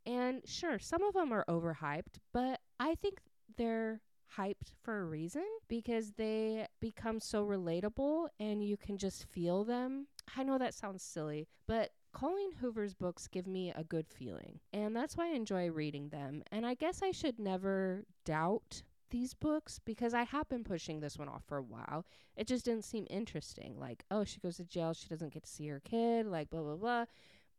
And 0.06 0.42
sure, 0.46 0.80
some 0.80 1.04
of 1.04 1.14
them 1.14 1.32
are 1.32 1.46
overhyped, 1.48 2.20
but 2.34 2.60
I 2.80 2.96
think 2.96 3.20
they're 3.58 4.02
hyped 4.38 4.74
for 4.82 5.02
a 5.02 5.06
reason 5.06 5.46
because 5.68 6.12
they 6.12 6.68
become 6.80 7.20
so 7.20 7.46
relatable 7.46 8.28
and 8.40 8.64
you 8.64 8.78
can 8.78 8.98
just 8.98 9.26
feel 9.26 9.64
them. 9.64 10.08
I 10.36 10.44
know 10.44 10.58
that 10.58 10.74
sounds 10.74 11.04
silly, 11.04 11.48
but 11.68 11.92
Colleen 12.12 12.52
Hoover's 12.60 12.94
books 12.94 13.28
give 13.28 13.48
me 13.48 13.72
a 13.76 13.84
good 13.84 14.08
feeling, 14.08 14.60
and 14.74 14.96
that's 14.96 15.16
why 15.16 15.30
I 15.30 15.36
enjoy 15.36 15.70
reading 15.70 16.10
them. 16.10 16.44
And 16.52 16.66
I 16.66 16.74
guess 16.74 17.02
I 17.04 17.12
should 17.12 17.40
never 17.40 18.06
doubt 18.26 18.82
these 19.10 19.34
books 19.34 19.80
because 19.84 20.14
I 20.14 20.24
have 20.24 20.50
been 20.50 20.64
pushing 20.64 21.00
this 21.00 21.18
one 21.18 21.30
off 21.30 21.44
for 21.48 21.58
a 21.58 21.64
while. 21.64 22.06
It 22.36 22.48
just 22.48 22.66
didn't 22.66 22.86
seem 22.86 23.08
interesting. 23.10 23.78
Like, 23.80 24.04
oh, 24.12 24.24
she 24.24 24.40
goes 24.40 24.58
to 24.58 24.66
jail, 24.66 24.94
she 24.94 25.08
doesn't 25.08 25.34
get 25.34 25.44
to 25.44 25.50
see 25.50 25.68
her 25.68 25.80
kid, 25.80 26.26
like 26.26 26.50
blah 26.50 26.62
blah 26.62 26.76
blah. 26.76 27.06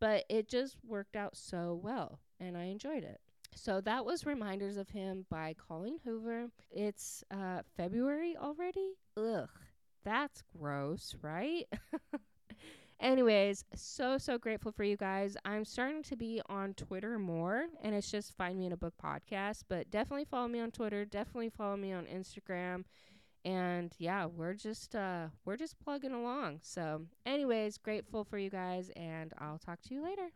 But 0.01 0.25
it 0.29 0.49
just 0.49 0.77
worked 0.87 1.17
out 1.17 1.37
so 1.37 1.79
well 1.83 2.21
and 2.39 2.57
I 2.57 2.65
enjoyed 2.65 3.05
it. 3.05 3.21
So 3.55 3.81
that 3.83 4.05
was 4.05 4.25
Reminders 4.25 4.77
of 4.77 4.89
Him 4.89 5.27
by 5.29 5.55
Colleen 5.69 5.99
Hoover. 6.05 6.47
It's 6.71 7.25
uh 7.31 7.63
February 7.77 8.37
already? 8.37 8.95
Ugh. 9.17 9.49
That's 10.05 10.43
gross, 10.57 11.15
right? 11.21 11.67
Anyways, 13.01 13.65
so, 13.75 14.19
so 14.19 14.37
grateful 14.37 14.73
for 14.73 14.85
you 14.85 14.97
guys. 14.97 15.37
I'm 15.45 15.65
starting 15.65 16.03
to 16.05 16.17
be 16.17 16.43
on 16.51 16.75
Twitter 16.75 17.19
more, 17.19 17.67
and 17.83 17.95
it's 17.95 18.11
just 18.11 18.37
Find 18.37 18.59
Me 18.59 18.67
in 18.67 18.73
a 18.73 18.77
Book 18.77 18.95
podcast. 19.03 19.65
But 19.69 19.91
definitely 19.91 20.27
follow 20.27 20.49
me 20.49 20.61
on 20.61 20.71
Twitter. 20.71 21.05
Definitely 21.07 21.49
follow 21.51 21.77
me 21.77 21.93
on 21.93 22.05
Instagram. 22.07 22.85
and 23.45 23.95
yeah, 23.99 24.27
we're 24.27 24.55
just 24.55 24.95
uh 24.95 25.29
we're 25.47 25.57
just 25.57 25.79
plugging 25.81 26.13
along. 26.13 26.61
So, 26.63 27.03
anyways, 27.27 27.79
grateful 27.79 28.25
for 28.25 28.39
you 28.39 28.51
guys 28.51 28.91
and 28.97 29.33
I'll 29.39 29.59
talk 29.59 29.81
to 29.83 29.95
you 29.95 30.03
later. 30.05 30.29